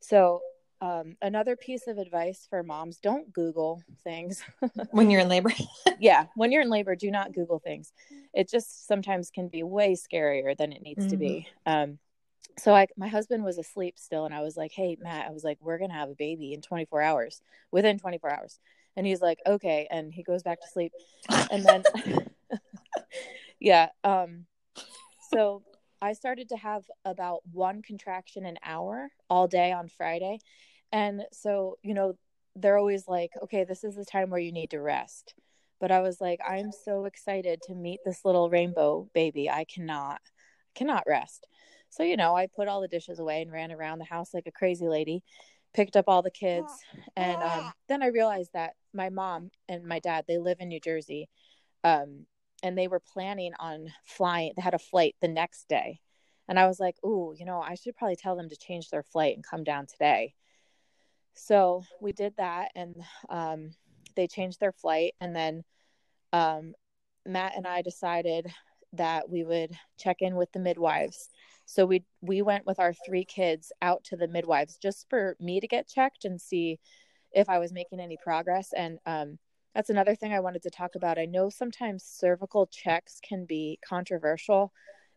[0.00, 0.40] So
[0.80, 4.42] um, another piece of advice for moms don't google things
[4.90, 5.52] when you're in labor
[6.00, 7.92] yeah when you're in labor do not google things
[8.32, 11.10] it just sometimes can be way scarier than it needs mm-hmm.
[11.10, 11.82] to be mm-hmm.
[11.92, 11.98] um,
[12.58, 15.44] so I, my husband was asleep still and i was like hey matt i was
[15.44, 18.58] like we're gonna have a baby in 24 hours within 24 hours
[18.96, 20.92] and he's like okay and he goes back to sleep
[21.50, 21.84] and then
[23.60, 24.46] yeah um
[25.30, 25.62] so
[26.02, 30.38] I started to have about one contraction an hour all day on Friday.
[30.92, 32.14] And so, you know,
[32.56, 35.34] they're always like, okay, this is the time where you need to rest.
[35.80, 39.48] But I was like, I'm so excited to meet this little rainbow baby.
[39.48, 40.20] I cannot,
[40.74, 41.46] cannot rest.
[41.88, 44.46] So, you know, I put all the dishes away and ran around the house like
[44.46, 45.22] a crazy lady,
[45.74, 46.72] picked up all the kids.
[47.16, 50.80] And um, then I realized that my mom and my dad, they live in New
[50.80, 51.28] Jersey.
[51.84, 52.26] Um,
[52.62, 56.00] and they were planning on flying, they had a flight the next day.
[56.48, 59.02] And I was like, ooh, you know, I should probably tell them to change their
[59.02, 60.34] flight and come down today.
[61.34, 62.96] So we did that and
[63.28, 63.70] um,
[64.16, 65.14] they changed their flight.
[65.20, 65.62] And then
[66.32, 66.74] um,
[67.26, 68.52] Matt and I decided
[68.92, 71.28] that we would check in with the midwives.
[71.64, 75.60] So we we went with our three kids out to the midwives just for me
[75.60, 76.80] to get checked and see
[77.32, 78.72] if I was making any progress.
[78.76, 79.38] And um,
[79.74, 81.18] that's another thing I wanted to talk about.
[81.18, 84.72] I know sometimes cervical checks can be controversial,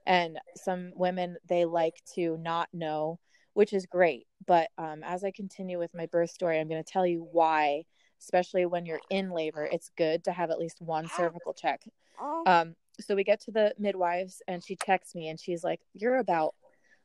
[0.06, 3.20] and some women they like to not know
[3.54, 4.28] which is great.
[4.46, 7.84] But um, as I continue with my birth story, I'm going to tell you why,
[8.20, 11.82] especially when you're in labor, it's good to have at least one cervical check.
[12.46, 16.18] Um, so we get to the midwives, and she checks me, and she's like, "You're
[16.18, 16.54] about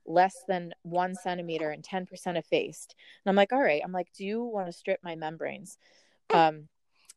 [0.07, 4.25] less than one centimeter and 10% effaced." And I'm like, "All right." I'm like, "Do
[4.25, 5.79] you want to strip my membranes?"
[6.31, 6.69] Um,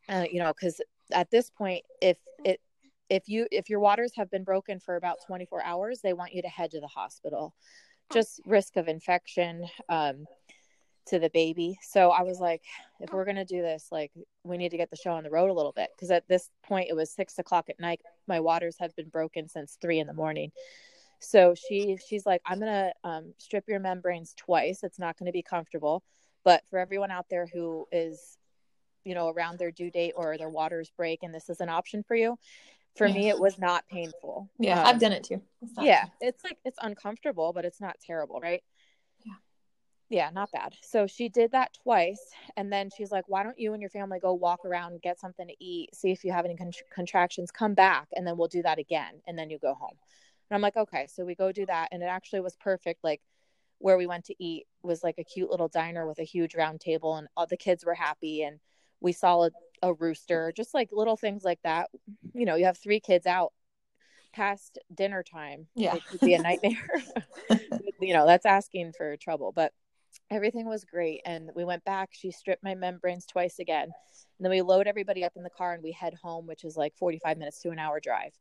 [0.08, 0.80] uh, you know, because
[1.12, 2.62] at this point, if it
[3.10, 6.41] if you if your waters have been broken for about 24 hours, they want you
[6.41, 7.54] to head to the hospital
[8.13, 10.26] just risk of infection um,
[11.08, 11.78] to the baby.
[11.82, 12.63] So I was like,
[13.00, 14.12] if we're gonna do this, like
[14.43, 16.50] we need to get the show on the road a little bit because at this
[16.63, 18.02] point it was six o'clock at night.
[18.28, 20.52] My waters have been broken since three in the morning.
[21.19, 24.84] So she she's like, I'm gonna um, strip your membranes twice.
[24.84, 26.04] It's not gonna be comfortable,
[26.43, 28.38] but for everyone out there who is,
[29.04, 32.04] you know, around their due date or their waters break and this is an option
[32.04, 32.38] for you,
[32.96, 33.14] for yeah.
[33.14, 34.50] me it was not painful.
[34.60, 35.42] Yeah um, i've done it too.
[35.62, 38.64] It's yeah it's like it's uncomfortable but it's not terrible right?
[39.26, 39.34] Yeah.
[40.10, 40.76] Yeah not bad.
[40.82, 42.22] So she did that twice
[42.58, 45.48] and then she's like why don't you and your family go walk around get something
[45.48, 48.62] to eat see if you have any con- contractions come back and then we'll do
[48.64, 49.98] that again and then you go home.
[50.50, 53.22] And i'm like okay so we go do that and it actually was perfect like
[53.82, 56.80] where we went to eat was like a cute little diner with a huge round
[56.80, 58.60] table and all the kids were happy and
[59.00, 59.50] we saw a,
[59.82, 61.89] a rooster, just like little things like that.
[62.34, 63.54] You know, you have three kids out
[64.34, 65.67] past dinner time.
[65.76, 65.96] Yeah.
[65.96, 67.02] It could be a nightmare.
[68.02, 69.52] you know, that's asking for trouble.
[69.56, 69.74] But
[70.30, 71.22] everything was great.
[71.26, 72.10] And we went back.
[72.12, 73.86] She stripped my membranes twice again.
[73.86, 76.78] And then we load everybody up in the car and we head home, which is
[76.78, 78.34] like 45 minutes to an hour drive.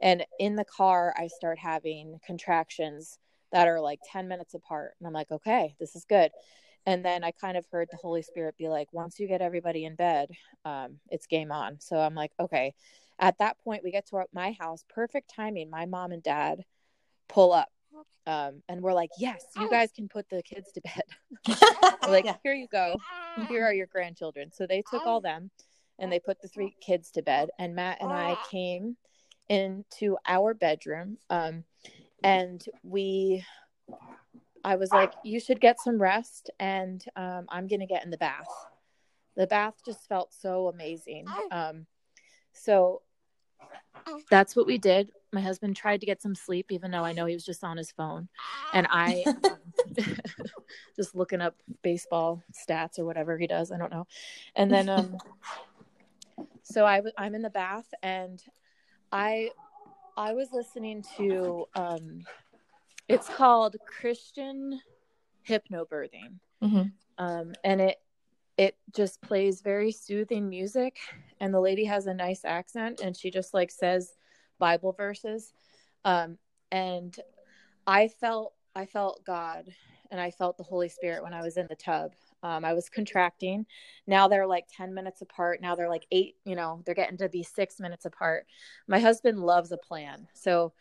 [0.00, 3.18] And in the car, I start having contractions
[3.52, 4.92] that are like 10 minutes apart.
[4.98, 6.30] And I'm like, okay, this is good
[6.86, 9.84] and then i kind of heard the holy spirit be like once you get everybody
[9.84, 10.28] in bed
[10.64, 11.78] um, it's game on.
[11.80, 12.74] So i'm like okay.
[13.18, 15.68] At that point we get to our, my house perfect timing.
[15.70, 16.64] My mom and dad
[17.28, 17.68] pull up
[18.26, 21.56] um, and we're like yes you guys can put the kids to bed.
[22.08, 22.36] Like yeah.
[22.42, 22.96] here you go.
[23.48, 24.50] Here are your grandchildren.
[24.52, 25.50] So they took all them
[25.98, 27.50] and they put the three kids to bed.
[27.58, 28.96] And matt and i came
[29.48, 31.64] into our bedroom um,
[32.22, 33.44] and we
[34.64, 38.18] I was like, you should get some rest, and um, I'm gonna get in the
[38.18, 38.48] bath.
[39.36, 41.26] The bath just felt so amazing.
[41.50, 41.86] Um,
[42.52, 43.02] so
[44.30, 45.10] that's what we did.
[45.32, 47.76] My husband tried to get some sleep, even though I know he was just on
[47.76, 48.28] his phone.
[48.72, 49.24] And I
[50.96, 53.72] just looking up baseball stats or whatever he does.
[53.72, 54.06] I don't know.
[54.56, 55.16] And then, um,
[56.62, 58.42] so I w- I'm in the bath and
[59.12, 59.50] I,
[60.16, 62.20] I was listening to, um,
[63.10, 64.80] it's called Christian
[65.48, 66.38] hypnobirthing.
[66.62, 66.82] Mm-hmm.
[67.18, 67.96] Um, and it,
[68.56, 70.98] it just plays very soothing music.
[71.40, 74.12] And the lady has a nice accent and she just like says
[74.58, 75.52] bible verses.
[76.04, 76.38] Um,
[76.70, 77.18] and
[77.86, 79.64] i felt i felt god
[80.10, 82.12] and i felt the holy spirit when i was in the tub.
[82.42, 83.66] Um, i was contracting.
[84.06, 85.60] Now they're like 10 minutes apart.
[85.60, 88.46] Now they're like eight you know they're getting to be six minutes apart.
[88.86, 90.28] My husband loves a plan.
[90.34, 90.72] So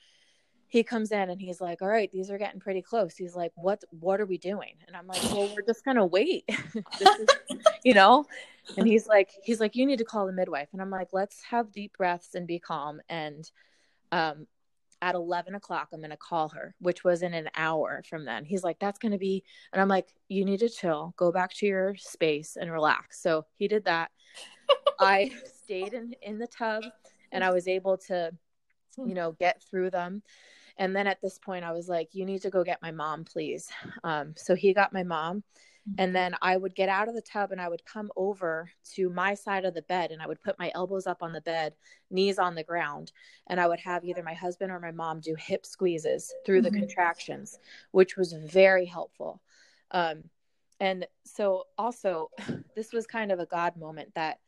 [0.70, 3.15] he comes in and he's like all right these are getting pretty close.
[3.17, 4.76] He's like what what are we doing?
[4.88, 6.45] And i'm like well we're just gonna wait.
[7.01, 7.28] Is,
[7.84, 8.26] you know?
[8.78, 10.70] And he's like he's like you need to call the midwife.
[10.72, 13.01] And i'm like let's have deep breaths and be calm.
[13.09, 13.49] And
[14.11, 14.47] um
[15.01, 18.45] at 11 o'clock i'm gonna call her which was in an hour from then.
[18.45, 19.43] He's like that's gonna be
[19.74, 21.13] and i'm like you need to chill.
[21.17, 23.22] Go back to your space and relax.
[23.22, 24.11] So he did that.
[24.99, 25.32] I
[25.63, 26.84] stayed in in the tub
[27.32, 28.32] and i was able to
[28.97, 30.22] you know get through them
[30.80, 33.25] and then at this point, I was like, you need to go get my mom,
[33.25, 33.69] please.
[34.03, 35.43] Um, so he got my mom.
[35.97, 39.09] And then I would get out of the tub and I would come over to
[39.09, 41.73] my side of the bed and I would put my elbows up on the bed,
[42.11, 43.11] knees on the ground.
[43.47, 46.69] And I would have either my husband or my mom do hip squeezes through the
[46.69, 46.80] mm-hmm.
[46.80, 47.57] contractions,
[47.91, 49.41] which was very helpful.
[49.91, 50.25] Um,
[50.80, 52.30] and so, also,
[52.75, 54.39] this was kind of a God moment that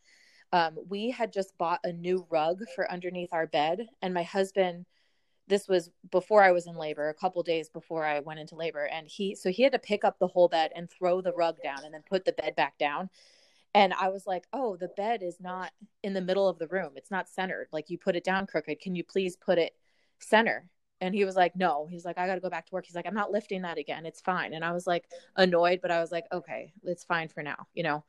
[0.54, 3.88] um, we had just bought a new rug for underneath our bed.
[4.02, 4.86] And my husband,
[5.48, 8.86] this was before I was in labor, a couple days before I went into labor.
[8.86, 11.58] And he, so he had to pick up the whole bed and throw the rug
[11.64, 13.10] down and then put the bed back down.
[13.74, 15.72] And I was like, oh, the bed is not
[16.04, 16.92] in the middle of the room.
[16.96, 17.68] It's not centered.
[17.72, 18.80] Like you put it down crooked.
[18.82, 19.74] Can you please put it
[20.20, 20.70] center?
[21.00, 21.88] And he was like, no.
[21.90, 22.86] He's like, I got to go back to work.
[22.86, 24.06] He's like, I'm not lifting that again.
[24.06, 24.54] It's fine.
[24.54, 27.84] And I was like, annoyed, but I was like, okay, it's fine for now, you
[27.84, 28.04] know?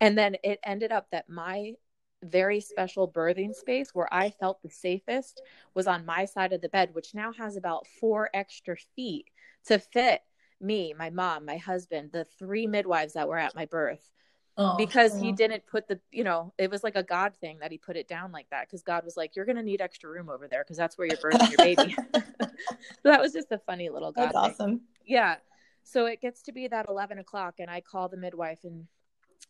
[0.00, 1.74] And then it ended up that my
[2.22, 5.42] very special birthing space where I felt the safest
[5.74, 9.26] was on my side of the bed, which now has about four extra feet
[9.66, 10.22] to fit
[10.60, 14.10] me, my mom, my husband, the three midwives that were at my birth.
[14.58, 17.72] Oh, because he didn't put the, you know, it was like a God thing that
[17.72, 18.66] he put it down like that.
[18.66, 21.16] Because God was like, "You're gonna need extra room over there because that's where you're
[21.16, 24.26] birthing your baby." so that was just a funny little God.
[24.26, 24.82] That's awesome.
[25.06, 25.36] Yeah.
[25.84, 28.86] So it gets to be that eleven o'clock, and I call the midwife, and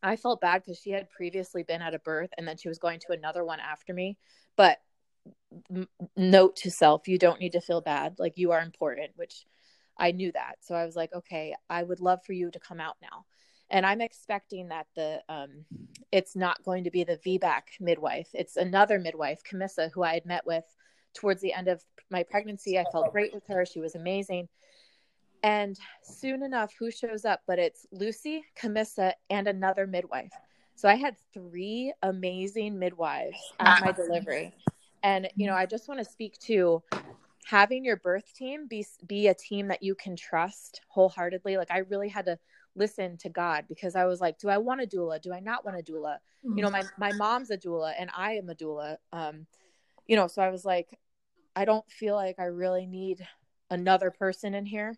[0.03, 2.79] I felt bad because she had previously been at a birth and then she was
[2.79, 4.19] going to another one after me.
[4.57, 4.79] But
[5.71, 8.17] m- note to self, you don't need to feel bad.
[8.19, 9.45] Like you are important, which
[9.97, 10.57] I knew that.
[10.61, 13.25] So I was like, okay, I would love for you to come out now.
[13.71, 15.65] And I'm expecting that the um,
[16.11, 18.29] it's not going to be the VBAC midwife.
[18.35, 20.65] It's another midwife, Camissa, who I had met with
[21.15, 22.79] towards the end of my pregnancy.
[22.79, 23.65] I felt great with her.
[23.65, 24.49] She was amazing.
[25.43, 27.43] And soon enough, who shows up?
[27.47, 30.33] But it's Lucy, Camissa, and another midwife.
[30.75, 34.55] So I had three amazing midwives at my delivery.
[35.03, 36.83] And, you know, I just want to speak to
[37.45, 41.57] having your birth team be, be a team that you can trust wholeheartedly.
[41.57, 42.39] Like, I really had to
[42.75, 45.21] listen to God because I was like, do I want a doula?
[45.21, 46.19] Do I not want a doula?
[46.45, 46.57] Mm-hmm.
[46.57, 48.97] You know, my, my mom's a doula and I am a doula.
[49.13, 49.47] Um,
[50.07, 50.99] you know, so I was like,
[51.55, 53.27] I don't feel like I really need
[53.71, 54.97] another person in here.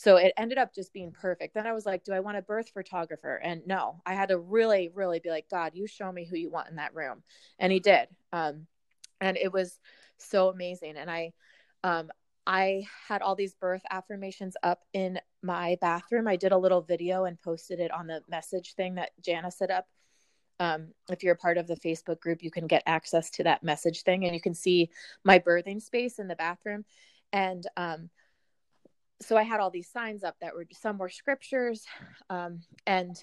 [0.00, 1.52] So it ended up just being perfect.
[1.52, 3.36] Then I was like, do I want a birth photographer?
[3.36, 6.48] And no, I had to really, really be like, God, you show me who you
[6.48, 7.22] want in that room.
[7.58, 8.08] And he did.
[8.32, 8.66] Um,
[9.20, 9.78] and it was
[10.16, 10.96] so amazing.
[10.96, 11.32] And I,
[11.84, 12.08] um,
[12.46, 16.26] I had all these birth affirmations up in my bathroom.
[16.26, 19.70] I did a little video and posted it on the message thing that Janna set
[19.70, 19.86] up.
[20.60, 23.62] Um, if you're a part of the Facebook group, you can get access to that
[23.62, 24.88] message thing and you can see
[25.24, 26.86] my birthing space in the bathroom.
[27.34, 28.08] And um,
[29.20, 31.86] so I had all these signs up that were some were scriptures,
[32.30, 33.22] um, and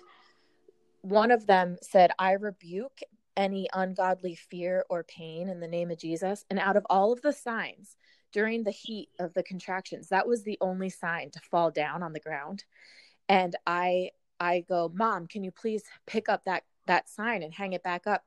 [1.01, 2.99] one of them said, "I rebuke
[3.35, 7.21] any ungodly fear or pain in the name of Jesus." And out of all of
[7.21, 7.97] the signs
[8.31, 12.13] during the heat of the contractions, that was the only sign to fall down on
[12.13, 12.65] the ground.
[13.29, 17.73] And I I go, "Mom, can you please pick up that that sign and hang
[17.73, 18.25] it back up?"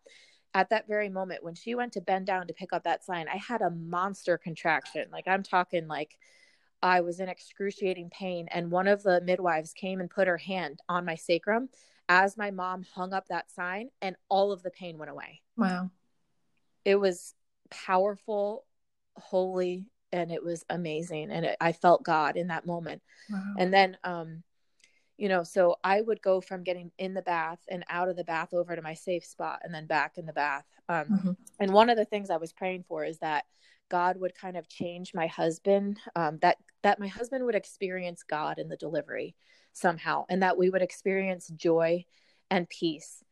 [0.54, 3.28] At that very moment, when she went to bend down to pick up that sign,
[3.28, 5.08] I had a monster contraction.
[5.12, 6.18] Like I'm talking like
[6.82, 8.48] I was in excruciating pain.
[8.50, 11.68] And one of the midwives came and put her hand on my sacrum
[12.08, 15.42] as my mom hung up that sign, and all of the pain went away.
[15.56, 15.90] Wow.
[16.84, 17.34] It was
[17.70, 18.66] powerful,
[19.16, 21.30] holy, and it was amazing.
[21.30, 23.02] And it, I felt God in that moment.
[23.30, 23.54] Wow.
[23.58, 24.42] And then, um,
[25.20, 28.24] you know so i would go from getting in the bath and out of the
[28.24, 31.30] bath over to my safe spot and then back in the bath um, mm-hmm.
[31.60, 33.44] and one of the things i was praying for is that
[33.90, 38.58] god would kind of change my husband um, that that my husband would experience god
[38.58, 39.34] in the delivery
[39.72, 42.04] somehow and that we would experience joy
[42.50, 43.22] and peace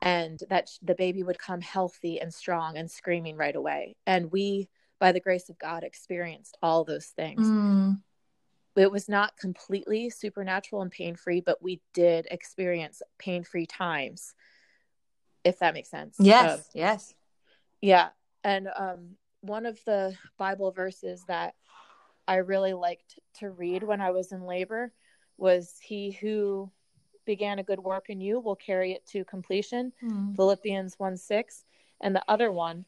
[0.00, 4.68] and that the baby would come healthy and strong and screaming right away and we
[4.98, 7.96] by the grace of god experienced all those things mm
[8.76, 14.34] it was not completely supernatural and pain free, but we did experience pain free times,
[15.44, 16.16] if that makes sense.
[16.18, 17.14] Yes, um, yes.
[17.80, 18.08] Yeah.
[18.44, 21.54] And um, one of the Bible verses that
[22.26, 24.92] I really liked to read when I was in labor
[25.36, 26.70] was He who
[27.24, 29.92] began a good work in you will carry it to completion.
[30.02, 30.36] Mm.
[30.36, 31.64] Philippians 1 6.
[32.00, 32.84] And the other one,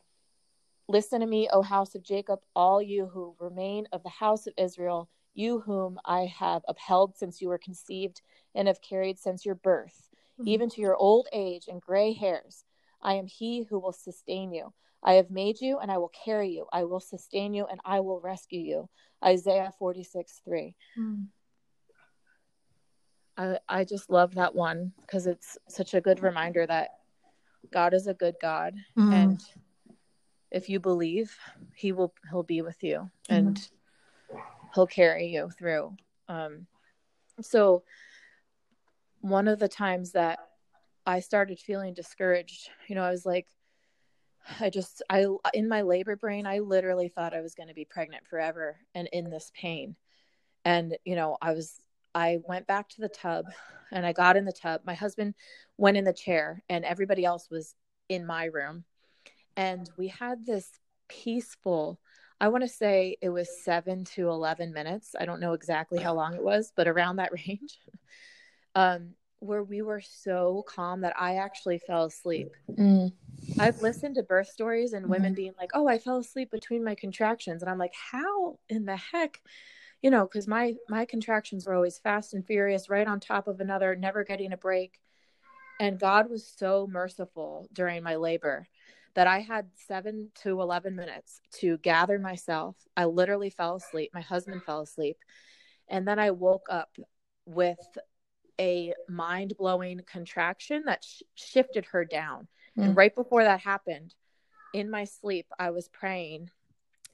[0.89, 4.55] listen to me, O house of Jacob, all you who remain of the house of
[4.57, 8.23] Israel you whom I have upheld since you were conceived
[8.55, 10.09] and have carried since your birth,
[10.39, 10.49] mm-hmm.
[10.49, 12.65] even to your old age and gray hairs.
[13.05, 14.73] I am he who will sustain you.
[15.03, 16.67] I have made you and I will carry you.
[16.73, 18.89] I will sustain you and I will rescue you.
[19.23, 20.75] Isaiah 46 3.
[20.99, 21.27] Mm.
[23.37, 26.91] I, I just love that one because it's such a good reminder that
[27.73, 28.75] God is a good God.
[28.97, 29.13] Mm.
[29.13, 29.45] And
[30.51, 31.37] if you believe,
[31.75, 33.11] he will he'll be with you.
[33.29, 33.37] Mm.
[33.37, 33.69] And
[34.75, 35.97] he'll carry you through.
[36.29, 36.67] Um,
[37.41, 37.83] so
[39.21, 40.39] one of the times that
[41.07, 43.47] I started feeling discouraged, you know, I was like,
[44.61, 47.85] I just, I, in my labor brain, I literally thought I was going to be
[47.85, 49.97] pregnant forever and in this pain.
[50.65, 51.81] And, you know, I was,
[52.15, 53.47] I went back to the tub
[53.91, 54.83] and I got in the tub.
[54.85, 55.35] My husband
[55.79, 57.75] went in the chair and everybody else was
[58.09, 58.85] in my room.
[59.57, 60.71] And we had this
[61.09, 62.01] peaceful,
[62.41, 65.15] I want to say it was seven to 11 minutes.
[65.19, 67.79] I don't know exactly how long it was, but around that range,
[68.75, 69.15] um,
[69.45, 72.51] where we were so calm that I actually fell asleep.
[72.71, 73.13] Mm.
[73.59, 75.13] I've listened to birth stories and mm-hmm.
[75.13, 77.63] women being like, oh, I fell asleep between my contractions.
[77.63, 79.41] And I'm like, how in the heck?
[80.03, 83.61] You know, because my my contractions were always fast and furious, right on top of
[83.61, 85.01] another, never getting a break.
[85.81, 88.67] And God was so merciful during my labor
[89.15, 92.77] that I had seven to 11 minutes to gather myself.
[92.97, 94.11] I literally fell asleep.
[94.13, 95.17] My husband fell asleep.
[95.89, 96.97] And then I woke up
[97.47, 97.79] with
[98.61, 102.49] a mind blowing contraction that sh- shifted her down.
[102.79, 102.85] Mm.
[102.85, 104.15] And right before that happened,
[104.73, 106.51] in my sleep, I was praying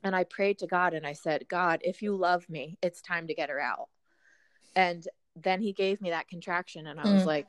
[0.03, 3.27] and I prayed to God and I said, God, if you love me, it's time
[3.27, 3.89] to get her out.
[4.75, 7.27] And then he gave me that contraction and I was mm.
[7.27, 7.49] like,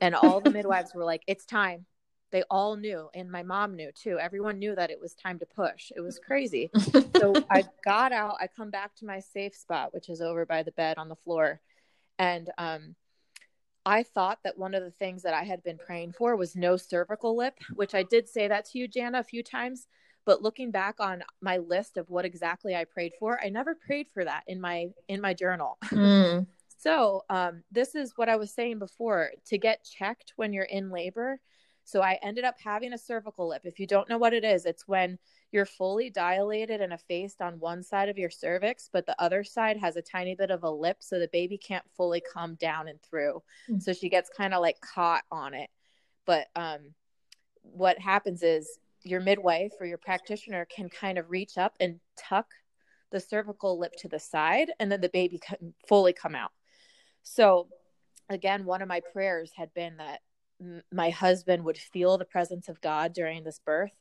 [0.00, 1.86] and all the midwives were like, it's time
[2.34, 5.46] they all knew and my mom knew too everyone knew that it was time to
[5.46, 6.68] push it was crazy
[7.16, 10.64] so i got out i come back to my safe spot which is over by
[10.64, 11.60] the bed on the floor
[12.18, 12.96] and um
[13.86, 16.76] I thought that one of the things that I had been praying for was no
[16.76, 19.86] cervical lip, which I did say that to you, Janna, a few times.
[20.24, 24.08] But looking back on my list of what exactly I prayed for, I never prayed
[24.08, 25.78] for that in my in my journal.
[25.90, 26.46] Mm.
[26.78, 30.90] so um, this is what I was saying before: to get checked when you're in
[30.90, 31.40] labor,
[31.84, 33.62] so I ended up having a cervical lip.
[33.64, 35.18] If you don't know what it is, it's when
[35.54, 39.76] you're fully dilated and effaced on one side of your cervix, but the other side
[39.76, 43.00] has a tiny bit of a lip so the baby can't fully come down and
[43.00, 43.40] through.
[43.70, 43.78] Mm-hmm.
[43.78, 45.70] So she gets kind of like caught on it.
[46.26, 46.80] But um,
[47.62, 48.68] what happens is
[49.04, 52.48] your midwife or your practitioner can kind of reach up and tuck
[53.12, 56.50] the cervical lip to the side, and then the baby can fully come out.
[57.22, 57.68] So,
[58.28, 60.20] again, one of my prayers had been that
[60.90, 63.92] my husband would feel the presence of God during this birth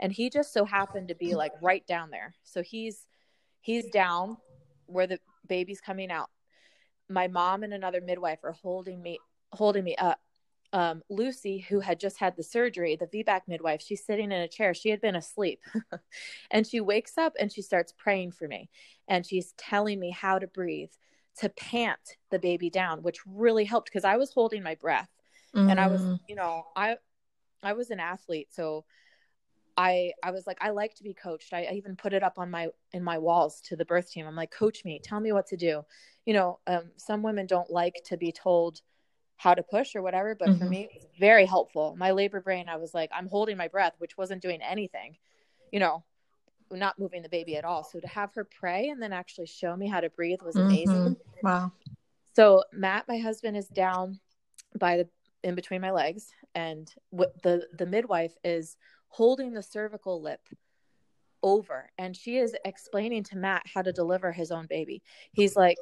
[0.00, 2.34] and he just so happened to be like right down there.
[2.44, 3.06] So he's
[3.60, 4.36] he's down
[4.86, 5.18] where the
[5.48, 6.30] baby's coming out.
[7.08, 9.18] My mom and another midwife are holding me
[9.52, 10.20] holding me up.
[10.72, 14.48] Um, lucy who had just had the surgery the vbac midwife she's sitting in a
[14.48, 14.74] chair.
[14.74, 15.60] She had been asleep.
[16.50, 18.68] And she wakes up and she starts praying for me.
[19.08, 20.90] And she's telling me how to breathe
[21.38, 25.10] to pant the baby down which really helped because i was holding my breath.
[25.54, 25.70] Mm.
[25.70, 26.18] and i was mm.
[26.28, 26.96] you know i
[27.62, 28.48] i was an athlete.
[28.50, 28.84] So
[29.76, 31.52] i i was like i like to be coached.
[31.52, 34.26] I, I, even put it up on my in my walls to the birth team.
[34.26, 35.00] I'm like coach me.
[35.02, 35.82] Tell me what to do.
[36.24, 38.80] You know um, some women don't like to be told
[39.36, 40.58] how to push or whatever but mm-hmm.
[40.58, 41.94] for me it was very helpful.
[41.98, 45.16] My labor brain i was like i'm holding my breath which wasn't doing anything
[45.72, 46.04] you know
[46.72, 47.84] not moving the baby at all.
[47.84, 51.14] So to have her pray and then actually show me how to breathe was amazing.
[51.14, 51.46] Mm-hmm.
[51.46, 51.72] wow.
[52.34, 54.20] So matt my husband is down
[54.78, 55.08] by the
[55.42, 58.76] in between my legs and what the the midwife is
[59.08, 60.40] holding the cervical lip
[61.42, 65.02] over and she is explaining to Matt how to deliver his own baby.
[65.32, 65.78] He's like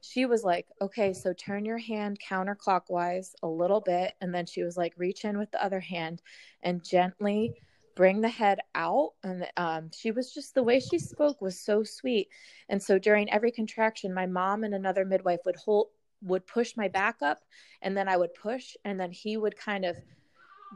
[0.00, 4.14] she was like, okay, so turn your hand counterclockwise a little bit.
[4.20, 6.22] And then she was like, reach in with the other hand
[6.62, 7.54] and gently
[7.96, 9.14] bring the head out.
[9.24, 12.28] And um, she was just, the way she spoke was so sweet.
[12.68, 15.88] And so during every contraction, my mom and another midwife would hold,
[16.22, 17.44] would push my back up
[17.82, 19.96] and then I would push and then he would kind of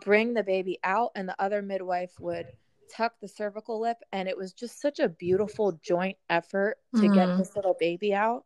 [0.01, 2.47] bring the baby out and the other midwife would
[2.95, 7.15] tuck the cervical lip and it was just such a beautiful joint effort to mm.
[7.15, 7.39] get mm-hmm.
[7.39, 8.45] this little baby out.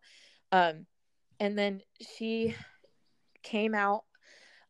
[0.53, 0.87] Um,
[1.41, 2.55] and then she
[3.43, 4.03] came out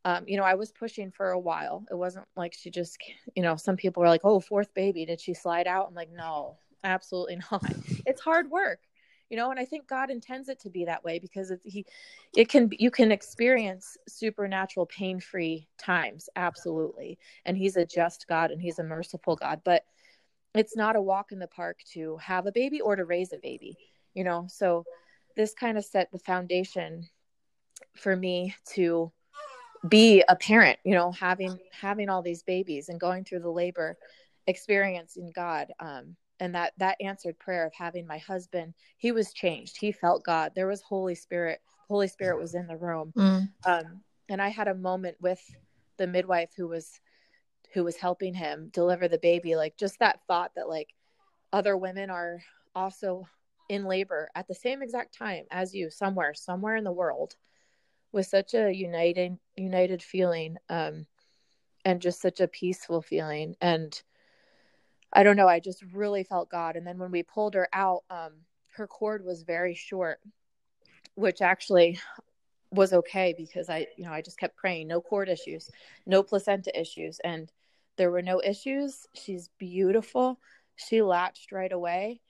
[0.04, 1.84] um, you know i was pushing for a while.
[1.90, 2.96] It wasn't like she just
[3.34, 5.88] you know some people were like oh fourth baby did she slide out?
[5.88, 7.64] I'm like no absolutely not.
[8.06, 8.78] It's hard work
[9.30, 11.84] you know and i think god intends it to be that way because it, he
[12.36, 17.18] it can you can experience supernatural pain-free times absolutely.
[17.44, 19.84] And he's a just god and he's a merciful god but
[20.54, 23.38] it's not a walk in the park to have a baby or to raise a
[23.38, 23.76] baby
[24.14, 24.46] you know?
[24.48, 24.84] So
[25.36, 27.06] this kind of set the foundation
[27.94, 29.12] for me to
[29.86, 33.96] be a parent you know having having all these babies and going through the labor
[34.46, 39.32] experience in god um, and that that answered prayer of having my husband he was
[39.32, 39.76] changed.
[39.78, 40.52] He felt god.
[40.54, 43.12] There was holy spirit holy spirit was in the room.
[43.16, 43.48] Mm.
[43.64, 45.40] um, and i had a moment with
[45.98, 47.00] the midwife who was
[47.74, 50.88] who was helping him deliver the baby like just that thought that like
[51.52, 52.42] other women are
[52.74, 53.26] also
[53.68, 57.34] in labor at the same exact time as you somewhere somewhere in the world
[58.12, 61.06] with such a united united feeling um
[61.86, 63.54] and just such a peaceful feeling.
[63.60, 64.02] And
[65.12, 65.48] I don't know.
[65.48, 66.76] I just really felt God.
[66.76, 68.32] And then when we pulled her out, um,
[68.74, 70.20] her cord was very short,
[71.14, 71.98] which actually
[72.70, 75.70] was okay because I, you know, I just kept praying, no cord issues,
[76.04, 77.20] no placenta issues.
[77.20, 77.50] And
[77.96, 79.06] there were no issues.
[79.14, 80.38] She's beautiful.
[80.74, 82.20] She latched right away.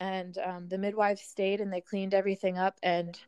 [0.00, 2.78] And um, the midwife stayed and they cleaned everything up.
[2.82, 3.18] And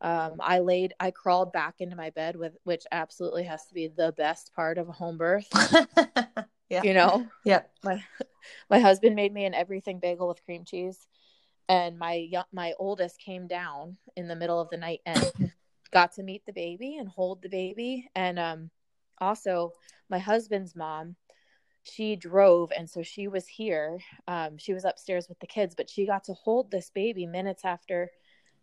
[0.00, 3.88] um, I laid, I crawled back into my bed with, which absolutely has to be
[3.88, 5.48] the best part of a home birth.
[6.68, 6.82] Yeah.
[6.82, 7.26] You know?
[7.44, 7.62] Yeah.
[7.84, 8.02] My
[8.70, 11.06] my husband made me an everything bagel with cream cheese
[11.68, 15.24] and my my oldest came down in the middle of the night and
[15.92, 18.70] got to meet the baby and hold the baby and um
[19.18, 19.72] also
[20.08, 21.16] my husband's mom
[21.82, 25.88] she drove and so she was here um she was upstairs with the kids but
[25.88, 28.10] she got to hold this baby minutes after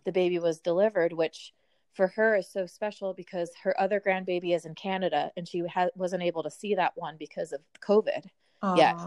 [0.05, 1.53] the baby was delivered which
[1.93, 5.89] for her is so special because her other grandbaby is in Canada and she ha-
[5.95, 8.25] wasn't able to see that one because of COVID
[8.63, 8.77] Aww.
[8.77, 8.99] yet.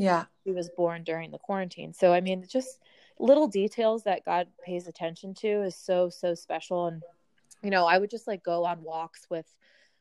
[0.00, 0.24] Yeah.
[0.44, 1.92] She was born during the quarantine.
[1.92, 2.80] So, I mean, just
[3.18, 6.86] little details that God pays attention to is so, so special.
[6.86, 7.02] And,
[7.62, 9.46] you know, I would just like go on walks with,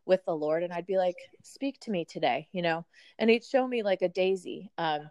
[0.06, 2.86] with the Lord and I'd be like, speak to me today, you know,
[3.18, 4.72] and he'd show me like a daisy.
[4.78, 5.10] Um,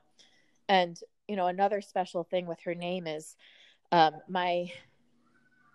[0.69, 3.37] and, you know, another special thing with her name is,
[3.93, 4.71] um, my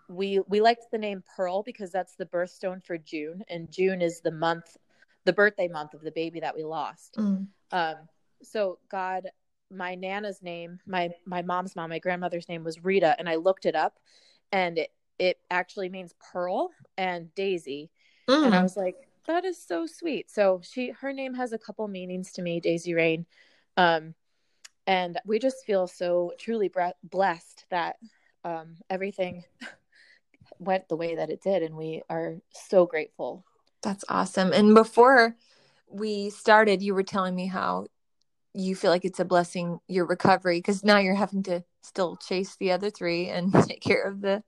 [0.09, 4.21] we we liked the name Pearl because that's the birthstone for June, and June is
[4.21, 4.77] the month,
[5.25, 7.15] the birthday month of the baby that we lost.
[7.17, 7.47] Mm.
[7.71, 7.95] Um,
[8.43, 9.27] so God,
[9.71, 13.65] my nana's name, my my mom's mom, my grandmother's name was Rita, and I looked
[13.65, 13.99] it up,
[14.51, 17.91] and it it actually means pearl and daisy,
[18.27, 18.45] mm.
[18.45, 18.63] and I mm.
[18.63, 18.95] was like,
[19.27, 20.29] that is so sweet.
[20.29, 23.25] So she her name has a couple meanings to me, Daisy Rain.
[23.77, 24.15] Um,
[24.85, 26.71] and we just feel so truly
[27.03, 27.97] blessed that
[28.43, 29.43] um, everything
[30.59, 33.43] went the way that it did and we are so grateful
[33.81, 35.35] that's awesome and before
[35.89, 37.85] we started you were telling me how
[38.53, 42.55] you feel like it's a blessing your recovery because now you're having to still chase
[42.57, 44.43] the other three and take care of the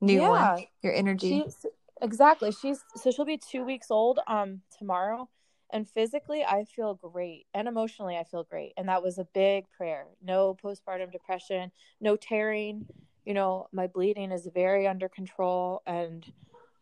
[0.00, 0.28] new yeah.
[0.28, 1.66] one your energy she's,
[2.02, 5.26] exactly she's so she'll be two weeks old um tomorrow
[5.70, 9.64] and physically i feel great and emotionally i feel great and that was a big
[9.74, 12.86] prayer no postpartum depression no tearing
[13.26, 16.24] you know, my bleeding is very under control and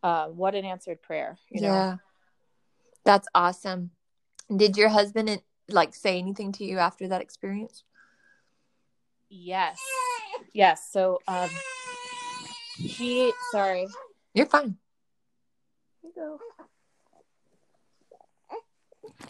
[0.04, 1.72] uh, what an answered prayer, you know?
[1.72, 1.96] Yeah.
[3.04, 3.90] That's awesome.
[4.54, 5.30] Did your husband
[5.68, 7.84] like say anything to you after that experience?
[9.28, 9.78] Yes.
[10.52, 10.88] Yes.
[10.90, 11.50] So, um,
[12.76, 13.86] he, sorry.
[14.34, 14.76] You're fine.
[16.02, 16.38] You go.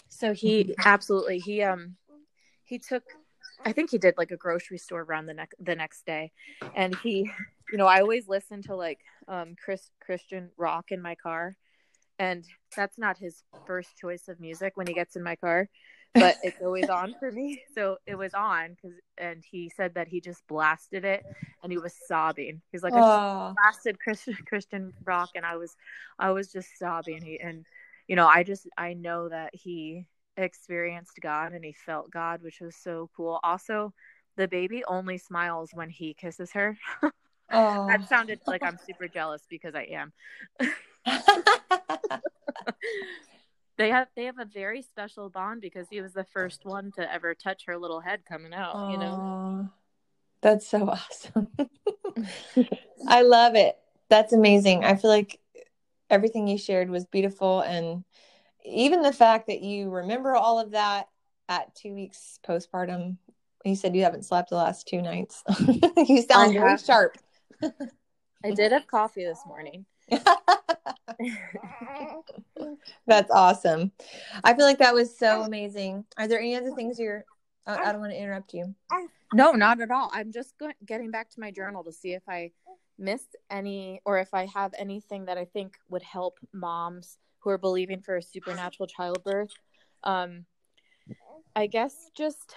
[0.08, 1.96] So he absolutely, he, um,
[2.64, 3.04] he took
[3.64, 6.32] I think he did like a grocery store run the next the next day,
[6.74, 7.30] and he,
[7.70, 11.56] you know, I always listen to like um Chris Christian rock in my car,
[12.18, 12.44] and
[12.76, 15.68] that's not his first choice of music when he gets in my car,
[16.14, 17.62] but it's always on for me.
[17.74, 21.24] So it was on because, and he said that he just blasted it,
[21.62, 22.62] and he was sobbing.
[22.72, 25.76] He's like, I blasted Christian Christian rock, and I was,
[26.18, 27.22] I was just sobbing.
[27.22, 27.64] He and,
[28.08, 30.06] you know, I just I know that he
[30.36, 33.40] experienced God and he felt God, which was so cool.
[33.42, 33.92] Also,
[34.36, 36.76] the baby only smiles when he kisses her.
[37.52, 37.86] Oh.
[37.88, 40.12] that sounded like I'm super jealous because I am.
[43.76, 47.12] They have they have a very special bond because he was the first one to
[47.12, 48.76] ever touch her little head coming out.
[48.76, 49.68] Oh, you know,
[50.42, 51.48] that's so awesome.
[53.08, 53.76] I love it.
[54.08, 54.84] That's amazing.
[54.84, 55.40] I feel like
[56.10, 58.04] everything you shared was beautiful, and
[58.64, 61.08] even the fact that you remember all of that
[61.48, 63.18] at two weeks postpartum.
[63.64, 65.42] You said you haven't slept the last two nights.
[65.96, 67.16] you sound very sharp.
[68.44, 69.86] I did have coffee this morning.
[73.06, 73.92] That's awesome.
[74.42, 76.04] I feel like that was so amazing.
[76.16, 77.24] Are there any other things you're?
[77.66, 78.74] I don't want to interrupt you.
[79.32, 80.10] No, not at all.
[80.12, 82.50] I'm just going, getting back to my journal to see if I
[82.98, 87.58] missed any or if I have anything that I think would help moms who are
[87.58, 89.52] believing for a supernatural childbirth.
[90.02, 90.44] Um,
[91.56, 92.54] I guess just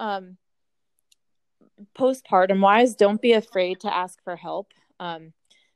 [0.00, 0.36] um,
[1.98, 4.72] postpartum wise, don't be afraid to ask for help.
[5.00, 5.32] Um,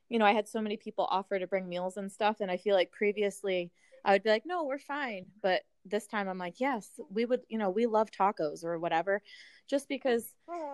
[0.09, 2.56] you know, I had so many people offer to bring meals and stuff, and I
[2.56, 3.70] feel like previously
[4.04, 5.26] I would be like, no, we're fine.
[5.42, 9.22] But this time I'm like, yes, we would, you know, we love tacos or whatever,
[9.68, 10.24] just because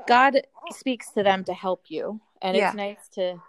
[0.06, 2.20] God speaks to them to help you.
[2.42, 2.68] And yeah.
[2.68, 3.40] it's nice to,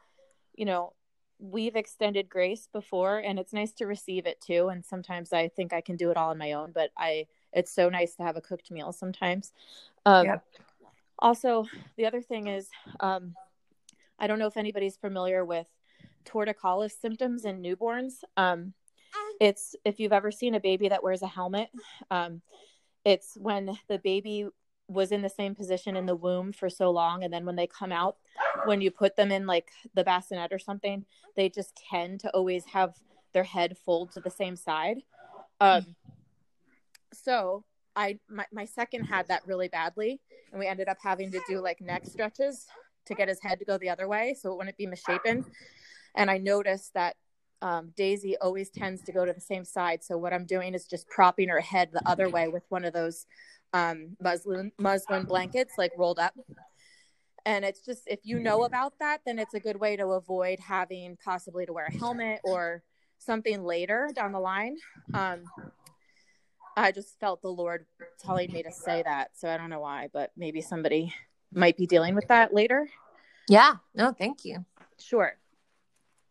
[0.55, 0.93] you know,
[1.39, 4.69] we've extended grace before and it's nice to receive it too.
[4.69, 7.73] And sometimes I think I can do it all on my own, but I, it's
[7.73, 9.51] so nice to have a cooked meal sometimes.
[10.05, 10.38] Um, yeah.
[11.19, 11.65] Also,
[11.97, 12.69] the other thing is,
[12.99, 13.36] um,
[14.17, 15.67] I don't know if anybody's familiar with
[16.26, 18.23] torticollis symptoms in newborns.
[18.38, 18.73] Um,
[19.39, 21.69] it's if you've ever seen a baby that wears a helmet,
[22.11, 22.41] um,
[23.03, 24.47] it's when the baby
[24.88, 27.67] was in the same position in the womb for so long, and then when they
[27.67, 28.17] come out,
[28.65, 31.05] when you put them in like the bassinet or something,
[31.36, 32.95] they just tend to always have
[33.34, 34.97] their head fold to the same side.
[35.59, 35.95] Um,
[37.13, 37.63] so
[37.95, 40.19] I my, my second had that really badly,
[40.51, 42.67] and we ended up having to do like neck stretches
[43.05, 45.45] to get his head to go the other way so it wouldn't be misshapen.
[46.16, 47.16] And I noticed that
[47.61, 50.03] um, Daisy always tends to go to the same side.
[50.03, 52.93] So what I'm doing is just propping her head the other way with one of
[52.93, 53.26] those
[53.74, 56.34] um, muslin muslin blankets, like rolled up.
[57.45, 60.59] And it's just if you know about that, then it's a good way to avoid
[60.59, 62.84] having possibly to wear a helmet or
[63.20, 64.78] something later down the line.
[65.13, 65.43] Um,
[66.78, 67.86] I just felt the Lord
[68.20, 71.13] telling me to say that, so I don't know why, but maybe somebody
[71.53, 72.88] might be dealing with that later.
[73.47, 73.76] Yeah.
[73.93, 74.66] No, thank you.
[74.99, 75.38] Sure.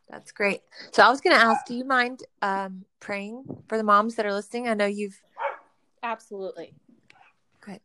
[0.09, 0.61] That's great.
[0.92, 4.26] So I was going to ask, do you mind um, praying for the moms that
[4.26, 4.68] are listening?
[4.68, 5.20] I know you've.
[6.02, 6.74] Absolutely.
[7.61, 7.80] Good.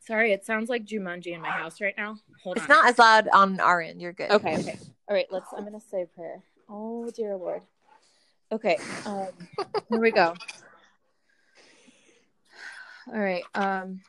[0.00, 2.18] Sorry, it sounds like Jumanji in my house right now.
[2.42, 2.70] Hold it's on.
[2.70, 4.02] It's not as loud on our end.
[4.02, 4.30] You're good.
[4.30, 4.58] Okay.
[4.58, 4.78] Okay.
[5.08, 5.26] All right.
[5.30, 5.46] Let's.
[5.56, 6.42] I'm going to say a prayer.
[6.68, 7.62] Oh dear Lord.
[8.52, 8.78] Okay.
[9.06, 9.28] Um,
[9.88, 10.34] here we go.
[13.12, 13.44] All right.
[13.54, 14.00] Um,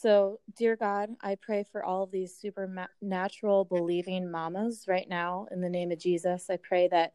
[0.00, 5.60] so, dear God, I pray for all of these supernatural believing mamas right now in
[5.60, 6.48] the name of Jesus.
[6.48, 7.12] I pray that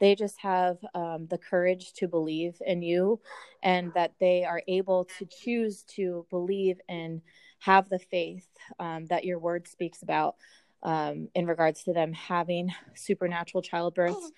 [0.00, 3.20] they just have um, the courage to believe in you
[3.62, 7.22] and that they are able to choose to believe and
[7.60, 8.46] have the faith
[8.78, 10.36] um, that your word speaks about
[10.82, 14.30] um, in regards to them having supernatural childbirths.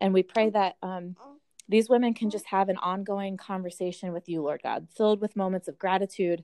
[0.00, 1.16] And we pray that um,
[1.68, 5.68] these women can just have an ongoing conversation with you, Lord God, filled with moments
[5.68, 6.42] of gratitude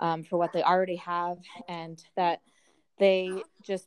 [0.00, 1.38] um, for what they already have
[1.68, 2.40] and that
[2.98, 3.86] they just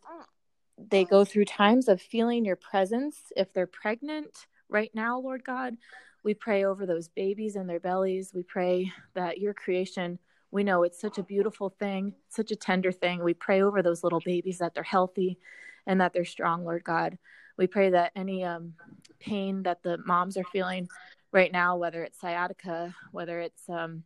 [0.90, 3.32] they go through times of feeling your presence.
[3.36, 5.76] If they're pregnant right now lord god
[6.24, 8.32] we pray over those babies in their bellies.
[8.34, 10.20] We pray that your creation
[10.54, 13.24] we know it's such a beautiful thing such a tender thing.
[13.24, 15.38] We pray over those little babies that they're healthy
[15.88, 17.18] and that they're strong lord god.
[17.58, 18.74] We pray that any um,
[19.20, 20.88] pain that the moms are feeling
[21.32, 24.04] right now whether it's sciatica whether it's um,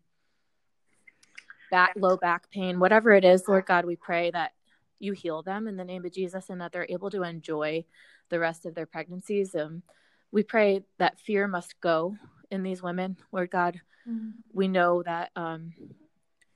[1.76, 4.54] back low back pain, whatever it is, Lord God, we pray that
[4.98, 7.84] you heal them in the name of Jesus and that they're able to enjoy
[8.30, 9.54] the rest of their pregnancies.
[9.54, 9.84] Um,
[10.32, 12.16] we pray that fear must go
[12.50, 13.82] in these women, Lord God.
[14.08, 14.30] Mm-hmm.
[14.54, 15.74] We know that um,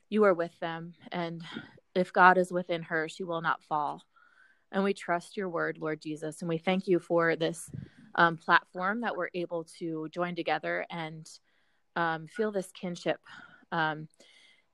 [0.07, 1.43] you are with them, and
[1.93, 4.01] if God is within her, she will not fall.
[4.72, 7.70] And we trust your word, Lord Jesus, and we thank you for this
[8.15, 11.30] um, platform that we're able to join together and
[11.97, 13.20] um, feel this kinship.
[13.74, 14.07] Um,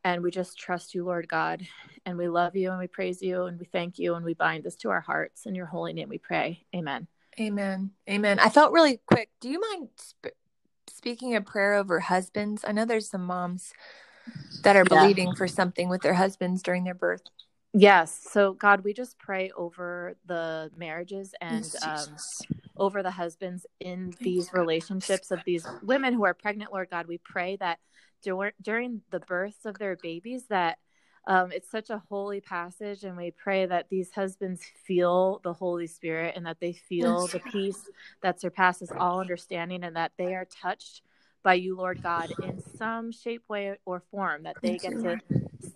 [0.05, 1.67] and we just trust you, Lord God.
[2.05, 4.63] And we love you and we praise you and we thank you and we bind
[4.63, 5.47] this to our hearts.
[5.47, 6.63] In your holy name we pray.
[6.75, 7.07] Amen.
[7.39, 7.89] Amen.
[8.07, 8.39] Amen.
[8.39, 9.31] I felt really quick.
[9.41, 10.37] Do you mind sp-
[10.87, 12.63] speaking a prayer over husbands?
[12.65, 13.73] I know there's some moms
[14.61, 15.33] that are believing yeah.
[15.33, 17.23] for something with their husbands during their birth.
[17.73, 18.27] Yes.
[18.31, 22.15] So, God, we just pray over the marriages and um,
[22.77, 27.07] over the husbands in these relationships of these women who are pregnant, Lord God.
[27.07, 27.79] We pray that
[28.61, 30.77] during the births of their babies that
[31.27, 35.87] um, it's such a holy passage, and we pray that these husbands feel the Holy
[35.87, 37.89] Spirit and that they feel the peace
[38.21, 41.01] that surpasses all understanding, and that they are touched
[41.41, 44.43] by you, Lord God, in some shape, way, or form.
[44.43, 45.19] That they get to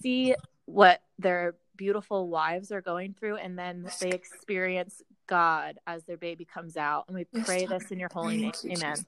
[0.02, 0.36] see
[0.66, 6.46] what their beautiful wives are going through, and then they experience God as their baby
[6.46, 7.06] comes out.
[7.08, 8.52] And we pray this in your holy name.
[8.70, 9.06] Amen.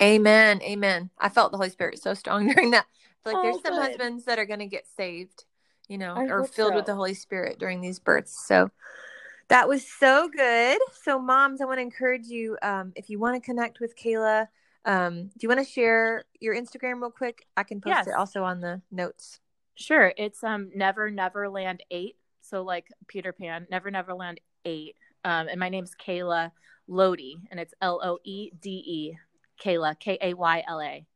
[0.00, 0.60] Amen.
[0.62, 1.10] Amen.
[1.18, 2.86] I felt the Holy Spirit so strong during that.
[3.24, 3.82] Like Oh, there's some good.
[3.82, 5.44] husbands that are going to get saved,
[5.88, 8.46] you know, I or filled with the Holy Spirit during these births.
[8.46, 8.70] So
[9.48, 10.78] that was so good.
[11.02, 14.46] So, moms, I want to encourage you um, if you want to connect with Kayla,
[14.86, 17.46] um, do you want to share your Instagram real quick?
[17.56, 18.06] I can post Yes.
[18.06, 19.40] it also on the notes.
[19.74, 20.12] Sure.
[20.16, 22.16] It's um Never Neverland 8.
[22.42, 24.94] So like Peter Pan, Never Neverland 8.
[25.24, 26.52] Um and my name's Kayla
[26.88, 29.18] Loede and it's L O E D E.
[29.60, 31.06] Kayla K A Y L A.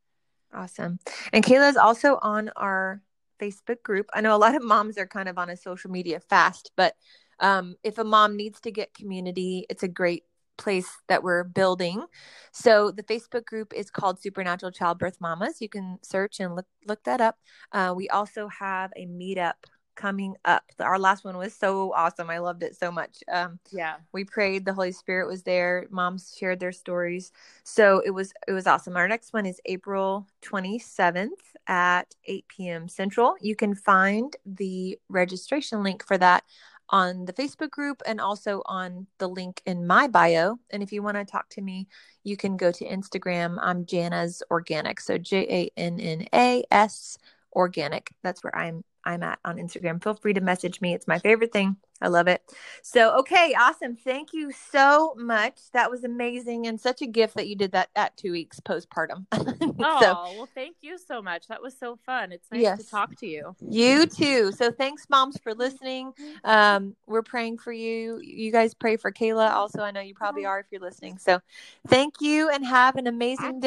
[0.53, 0.99] Awesome.
[1.33, 3.01] And Kayla is also on our
[3.41, 4.07] Facebook group.
[4.13, 6.95] I know a lot of moms are kind of on a social media fast, but
[7.39, 10.23] um, if a mom needs to get community, it's a great
[10.57, 12.05] place that we're building.
[12.53, 15.61] So the Facebook group is called Supernatural Childbirth Mamas.
[15.61, 17.37] You can search and look look that up.
[17.71, 19.55] Uh, we also have a meetup
[19.95, 20.63] coming up.
[20.79, 22.29] Our last one was so awesome.
[22.29, 23.23] I loved it so much.
[23.31, 23.95] Um, Yeah.
[24.13, 27.31] we prayed the holy spirit was there moms shared their stories
[27.63, 31.29] so it was it was awesome our next one is april 27th
[31.67, 36.43] at 8 p.m central you can find the registration link for that
[36.89, 41.01] on the facebook group and also on the link in my bio and if you
[41.01, 41.87] want to talk to me
[42.23, 47.17] you can go to instagram i'm janna's organic so j-a-n-n-a-s
[47.55, 51.19] organic that's where i'm i'm at on instagram feel free to message me it's my
[51.19, 52.41] favorite thing I love it.
[52.81, 53.95] So, okay, awesome.
[53.95, 55.71] Thank you so much.
[55.71, 59.25] That was amazing and such a gift that you did that at two weeks postpartum.
[59.31, 59.39] Oh,
[60.01, 61.47] so, well, thank you so much.
[61.47, 62.33] That was so fun.
[62.33, 62.83] It's nice Yes.
[62.83, 63.55] to talk to you.
[63.69, 64.51] you too.
[64.51, 66.11] So, thanks, moms, for listening.
[66.43, 68.19] Um, we're praying for you.
[68.21, 69.51] You guys pray for Kayla.
[69.51, 71.17] Also, I know you probably are if you're listening.
[71.17, 71.39] So,
[71.87, 73.63] thank you and have an amazing day.